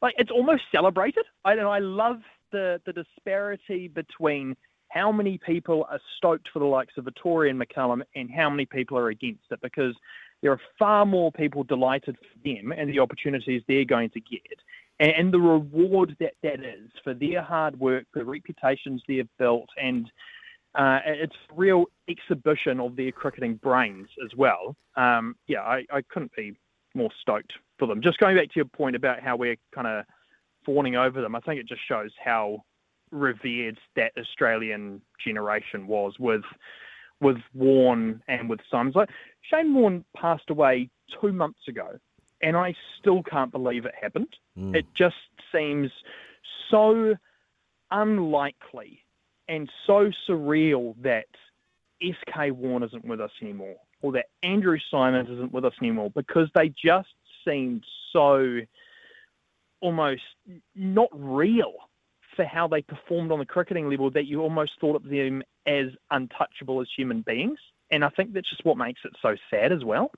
like 0.01 0.15
it's 0.17 0.31
almost 0.31 0.63
celebrated. 0.71 1.25
I 1.45 1.53
and 1.53 1.61
I 1.61 1.79
love 1.79 2.17
the 2.51 2.81
the 2.85 2.93
disparity 2.93 3.87
between 3.87 4.55
how 4.89 5.11
many 5.11 5.37
people 5.37 5.85
are 5.89 5.99
stoked 6.17 6.49
for 6.51 6.59
the 6.59 6.65
likes 6.65 6.93
of 6.97 7.05
Vettori 7.05 7.49
and 7.49 7.61
McCullum 7.61 8.01
and 8.15 8.29
how 8.29 8.49
many 8.49 8.65
people 8.65 8.97
are 8.97 9.09
against 9.09 9.45
it 9.51 9.59
because 9.61 9.95
there 10.41 10.51
are 10.51 10.61
far 10.77 11.05
more 11.05 11.31
people 11.31 11.63
delighted 11.63 12.17
for 12.17 12.39
them 12.43 12.71
and 12.71 12.89
the 12.89 12.99
opportunities 12.99 13.61
they're 13.67 13.85
going 13.85 14.09
to 14.11 14.21
get 14.21 14.59
and, 14.99 15.11
and 15.11 15.33
the 15.33 15.39
reward 15.39 16.15
that 16.19 16.33
that 16.43 16.59
is 16.59 16.89
for 17.03 17.13
their 17.13 17.41
hard 17.41 17.79
work, 17.79 18.05
the 18.13 18.23
reputations 18.23 19.01
they've 19.07 19.29
built, 19.37 19.69
and 19.81 20.11
uh, 20.75 20.99
it's 21.05 21.35
real 21.55 21.85
exhibition 22.07 22.79
of 22.79 22.95
their 22.95 23.11
cricketing 23.11 23.55
brains 23.55 24.07
as 24.23 24.35
well. 24.37 24.75
Um, 24.95 25.35
yeah, 25.47 25.61
I, 25.61 25.85
I 25.91 26.01
couldn't 26.09 26.35
be 26.35 26.55
more 26.93 27.09
stoked 27.21 27.53
for 27.79 27.87
them. 27.87 28.01
Just 28.01 28.19
going 28.19 28.35
back 28.35 28.47
to 28.49 28.55
your 28.55 28.65
point 28.65 28.95
about 28.95 29.21
how 29.21 29.35
we're 29.35 29.57
kind 29.73 29.87
of 29.87 30.05
fawning 30.65 30.95
over 30.95 31.21
them, 31.21 31.35
I 31.35 31.39
think 31.39 31.59
it 31.59 31.67
just 31.67 31.81
shows 31.87 32.11
how 32.23 32.63
revered 33.11 33.79
that 33.95 34.11
Australian 34.17 35.01
generation 35.23 35.87
was 35.87 36.19
with 36.19 36.43
with 37.21 37.37
Warne 37.53 38.21
and 38.27 38.49
with 38.49 38.59
Symonds. 38.71 38.95
Like 38.95 39.09
Shane 39.41 39.73
Warne 39.73 40.05
passed 40.15 40.49
away 40.49 40.89
two 41.21 41.33
months 41.33 41.67
ago, 41.67 41.99
and 42.41 42.55
I 42.55 42.75
still 42.97 43.23
can't 43.23 43.51
believe 43.51 43.85
it 43.85 43.93
happened. 43.99 44.35
Mm. 44.57 44.75
It 44.75 44.85
just 44.95 45.15
seems 45.51 45.91
so 46.69 47.15
unlikely 47.91 49.03
and 49.47 49.69
so 49.85 50.11
surreal 50.27 50.95
that 51.01 51.25
SK 52.01 52.51
Warne 52.51 52.83
isn't 52.83 53.03
with 53.03 53.19
us 53.19 53.31
anymore, 53.41 53.75
or 54.01 54.11
that 54.13 54.27
Andrew 54.43 54.77
Symonds 54.91 55.29
isn't 55.29 55.51
with 55.51 55.65
us 55.65 55.73
anymore, 55.81 56.11
because 56.11 56.47
they 56.55 56.69
just 56.69 57.09
seemed 57.45 57.83
so 58.13 58.59
almost 59.81 60.21
not 60.75 61.09
real 61.13 61.73
for 62.39 62.45
how 62.45 62.69
they 62.69 62.81
performed 62.81 63.33
on 63.33 63.39
the 63.39 63.45
cricketing 63.45 63.89
level 63.89 64.09
that 64.11 64.25
you 64.25 64.41
almost 64.41 64.71
thought 64.79 64.95
of 64.95 65.03
them 65.03 65.43
as 65.67 65.87
untouchable 66.09 66.79
as 66.79 66.87
human 66.95 67.21
beings. 67.21 67.59
And 67.91 68.05
I 68.05 68.07
think 68.07 68.31
that's 68.31 68.49
just 68.49 68.63
what 68.63 68.77
makes 68.77 69.01
it 69.03 69.11
so 69.21 69.35
sad 69.49 69.73
as 69.73 69.83
well. 69.83 70.09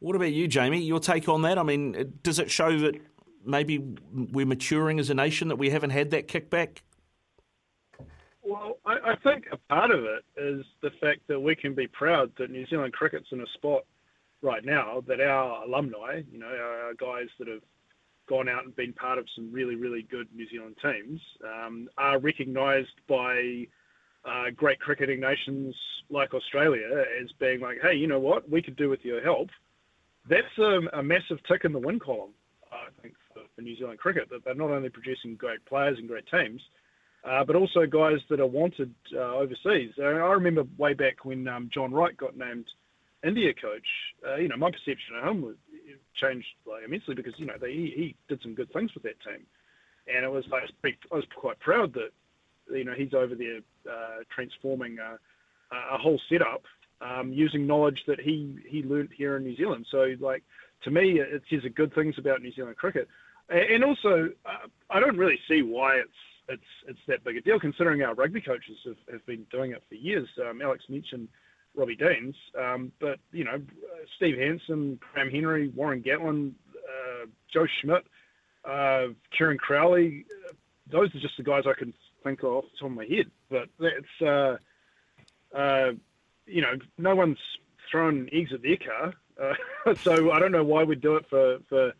What 0.00 0.14
about 0.14 0.32
you, 0.32 0.46
Jamie? 0.46 0.82
Your 0.82 1.00
take 1.00 1.30
on 1.30 1.40
that? 1.42 1.56
I 1.56 1.62
mean, 1.62 2.18
does 2.22 2.38
it 2.38 2.50
show 2.50 2.78
that 2.80 2.96
maybe 3.46 3.82
we're 4.12 4.44
maturing 4.44 5.00
as 5.00 5.08
a 5.08 5.14
nation 5.14 5.48
that 5.48 5.56
we 5.56 5.70
haven't 5.70 5.88
had 5.88 6.10
that 6.10 6.28
kickback? 6.28 6.80
Well, 8.42 8.76
I, 8.84 9.12
I 9.12 9.16
think 9.24 9.46
a 9.50 9.56
part 9.72 9.90
of 9.90 10.04
it 10.04 10.24
is 10.36 10.66
the 10.82 10.90
fact 11.00 11.20
that 11.28 11.40
we 11.40 11.56
can 11.56 11.74
be 11.74 11.86
proud 11.86 12.30
that 12.36 12.50
New 12.50 12.66
Zealand 12.66 12.92
cricket's 12.92 13.28
in 13.32 13.40
a 13.40 13.46
spot 13.54 13.86
right 14.42 14.66
now 14.66 15.02
that 15.08 15.22
our 15.22 15.64
alumni, 15.64 16.20
you 16.30 16.38
know, 16.38 16.46
our, 16.46 16.88
our 16.88 16.94
guys 16.94 17.28
that 17.38 17.48
have 17.48 17.62
gone 18.28 18.48
out 18.48 18.64
and 18.64 18.74
been 18.76 18.92
part 18.92 19.18
of 19.18 19.26
some 19.34 19.52
really, 19.52 19.74
really 19.74 20.02
good 20.02 20.28
New 20.34 20.48
Zealand 20.48 20.76
teams, 20.82 21.20
um, 21.44 21.88
are 21.98 22.18
recognised 22.18 22.94
by 23.08 23.66
uh, 24.24 24.50
great 24.54 24.80
cricketing 24.80 25.20
nations 25.20 25.74
like 26.10 26.34
Australia 26.34 27.04
as 27.20 27.30
being 27.40 27.60
like, 27.60 27.78
hey, 27.82 27.94
you 27.94 28.06
know 28.06 28.20
what, 28.20 28.48
we 28.48 28.62
could 28.62 28.76
do 28.76 28.88
with 28.88 29.04
your 29.04 29.22
help. 29.22 29.48
That's 30.28 30.58
a, 30.58 30.80
a 30.98 31.02
massive 31.02 31.38
tick 31.48 31.62
in 31.64 31.72
the 31.72 31.80
win 31.80 31.98
column, 31.98 32.30
I 32.70 32.88
think, 33.02 33.14
for, 33.32 33.42
for 33.54 33.62
New 33.62 33.76
Zealand 33.76 33.98
cricket, 33.98 34.28
that 34.30 34.44
they're 34.44 34.54
not 34.54 34.70
only 34.70 34.88
producing 34.88 35.34
great 35.34 35.64
players 35.64 35.98
and 35.98 36.06
great 36.06 36.26
teams, 36.30 36.62
uh, 37.24 37.44
but 37.44 37.56
also 37.56 37.86
guys 37.86 38.18
that 38.30 38.40
are 38.40 38.46
wanted 38.46 38.94
uh, 39.14 39.34
overseas. 39.36 39.90
I 39.98 40.02
remember 40.04 40.64
way 40.78 40.94
back 40.94 41.24
when 41.24 41.48
um, 41.48 41.70
John 41.72 41.92
Wright 41.92 42.16
got 42.16 42.36
named 42.36 42.66
India 43.24 43.52
coach. 43.54 43.86
Uh, 44.26 44.36
you 44.36 44.48
know, 44.48 44.56
my 44.56 44.70
perception 44.70 45.16
of 45.16 45.28
him 45.28 45.42
was 45.42 45.56
changed 46.20 46.46
like 46.66 46.84
immensely 46.84 47.14
because 47.14 47.34
you 47.36 47.46
know 47.46 47.54
they, 47.60 47.72
he, 47.72 47.92
he 47.96 48.16
did 48.28 48.40
some 48.42 48.54
good 48.54 48.72
things 48.72 48.92
with 48.94 49.02
that 49.04 49.20
team, 49.20 49.46
and 50.12 50.24
it 50.24 50.30
was 50.30 50.44
like 50.50 50.64
I 50.84 51.14
was 51.14 51.24
quite 51.36 51.58
proud 51.60 51.94
that 51.94 52.10
you 52.74 52.84
know 52.84 52.94
he's 52.96 53.14
over 53.14 53.34
there 53.34 53.60
uh, 53.90 54.22
transforming 54.34 54.98
a, 54.98 55.18
a 55.94 55.98
whole 55.98 56.20
setup 56.28 56.62
um, 57.00 57.32
using 57.32 57.66
knowledge 57.66 58.00
that 58.06 58.20
he 58.20 58.56
he 58.68 58.82
learned 58.82 59.10
here 59.16 59.36
in 59.36 59.44
New 59.44 59.56
Zealand. 59.56 59.86
So 59.90 60.14
like 60.20 60.42
to 60.84 60.90
me, 60.90 61.20
it 61.20 61.42
says 61.48 61.60
good 61.74 61.94
things 61.94 62.16
about 62.18 62.42
New 62.42 62.52
Zealand 62.52 62.76
cricket, 62.76 63.08
and 63.48 63.84
also 63.84 64.30
uh, 64.46 64.68
I 64.90 65.00
don't 65.00 65.16
really 65.16 65.38
see 65.48 65.62
why 65.62 65.96
it's 65.96 66.10
it's 66.48 66.62
it's 66.88 67.00
that 67.08 67.24
big 67.24 67.36
a 67.36 67.40
deal 67.40 67.60
considering 67.60 68.02
our 68.02 68.14
rugby 68.14 68.40
coaches 68.40 68.76
have, 68.84 68.96
have 69.10 69.26
been 69.26 69.46
doing 69.50 69.72
it 69.72 69.82
for 69.88 69.94
years. 69.94 70.28
Um, 70.48 70.60
Alex 70.60 70.84
mentioned 70.88 71.28
Robbie 71.74 71.96
Deans, 71.96 72.36
um, 72.58 72.92
but 73.00 73.18
you 73.32 73.44
know 73.44 73.60
Steve 74.16 74.38
Hansen, 74.38 74.98
Graham 75.12 75.30
Henry, 75.30 75.68
Warren 75.68 76.02
Gatland, 76.02 76.52
uh, 76.76 77.26
Joe 77.52 77.66
Schmidt, 77.80 78.04
uh, 78.64 79.08
Kieran 79.36 79.58
Crowley. 79.58 80.26
Uh, 80.48 80.52
those 80.90 81.14
are 81.14 81.20
just 81.20 81.36
the 81.36 81.42
guys 81.42 81.64
I 81.66 81.72
can 81.72 81.94
think 82.22 82.42
of 82.42 82.50
off 82.50 82.64
the 82.64 82.78
top 82.78 82.90
of 82.90 82.96
my 82.96 83.04
head. 83.06 83.30
But 83.50 83.68
that's 83.78 84.22
uh, 84.22 84.56
uh, 85.56 85.92
you 86.46 86.62
know 86.62 86.74
no 86.98 87.14
one's 87.14 87.38
thrown 87.90 88.28
eggs 88.32 88.52
at 88.52 88.62
their 88.62 88.76
car, 88.76 89.14
uh, 89.40 89.94
so 90.02 90.30
I 90.30 90.38
don't 90.38 90.52
know 90.52 90.64
why 90.64 90.84
we'd 90.84 91.00
do 91.00 91.16
it 91.16 91.26
for 91.28 91.58
for 91.68 91.92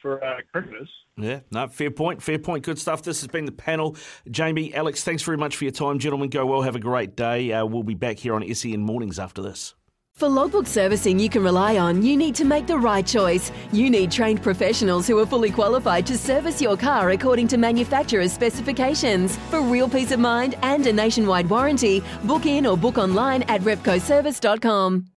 for 0.00 0.22
uh, 0.22 0.38
cricketers. 0.52 0.88
Yeah, 1.16 1.40
no, 1.50 1.66
fair 1.68 1.90
point, 1.90 2.22
fair 2.22 2.38
point. 2.38 2.64
Good 2.64 2.78
stuff. 2.78 3.02
This 3.02 3.20
has 3.20 3.28
been 3.28 3.44
the 3.44 3.52
panel. 3.52 3.96
Jamie, 4.30 4.72
Alex, 4.74 5.02
thanks 5.02 5.22
very 5.22 5.36
much 5.36 5.56
for 5.56 5.64
your 5.64 5.72
time, 5.72 5.98
gentlemen. 5.98 6.30
Go 6.30 6.46
well, 6.46 6.62
have 6.62 6.76
a 6.76 6.80
great 6.80 7.16
day. 7.16 7.52
Uh, 7.52 7.64
we'll 7.64 7.82
be 7.82 7.94
back 7.94 8.18
here 8.18 8.34
on 8.34 8.54
SEN 8.54 8.82
Mornings 8.82 9.18
after 9.18 9.42
this. 9.42 9.74
For 10.18 10.28
logbook 10.28 10.66
servicing 10.66 11.16
you 11.20 11.28
can 11.28 11.44
rely 11.44 11.78
on, 11.78 12.02
you 12.02 12.16
need 12.16 12.34
to 12.34 12.44
make 12.44 12.66
the 12.66 12.76
right 12.76 13.06
choice. 13.06 13.52
You 13.70 13.88
need 13.88 14.10
trained 14.10 14.42
professionals 14.42 15.06
who 15.06 15.16
are 15.20 15.26
fully 15.26 15.52
qualified 15.52 16.06
to 16.06 16.18
service 16.18 16.60
your 16.60 16.76
car 16.76 17.10
according 17.10 17.46
to 17.48 17.56
manufacturer's 17.56 18.32
specifications. 18.32 19.36
For 19.48 19.60
real 19.60 19.88
peace 19.88 20.10
of 20.10 20.18
mind 20.18 20.56
and 20.62 20.84
a 20.88 20.92
nationwide 20.92 21.48
warranty, 21.48 22.02
book 22.24 22.46
in 22.46 22.66
or 22.66 22.76
book 22.76 22.98
online 22.98 23.42
at 23.44 23.60
repcoservice.com. 23.60 25.06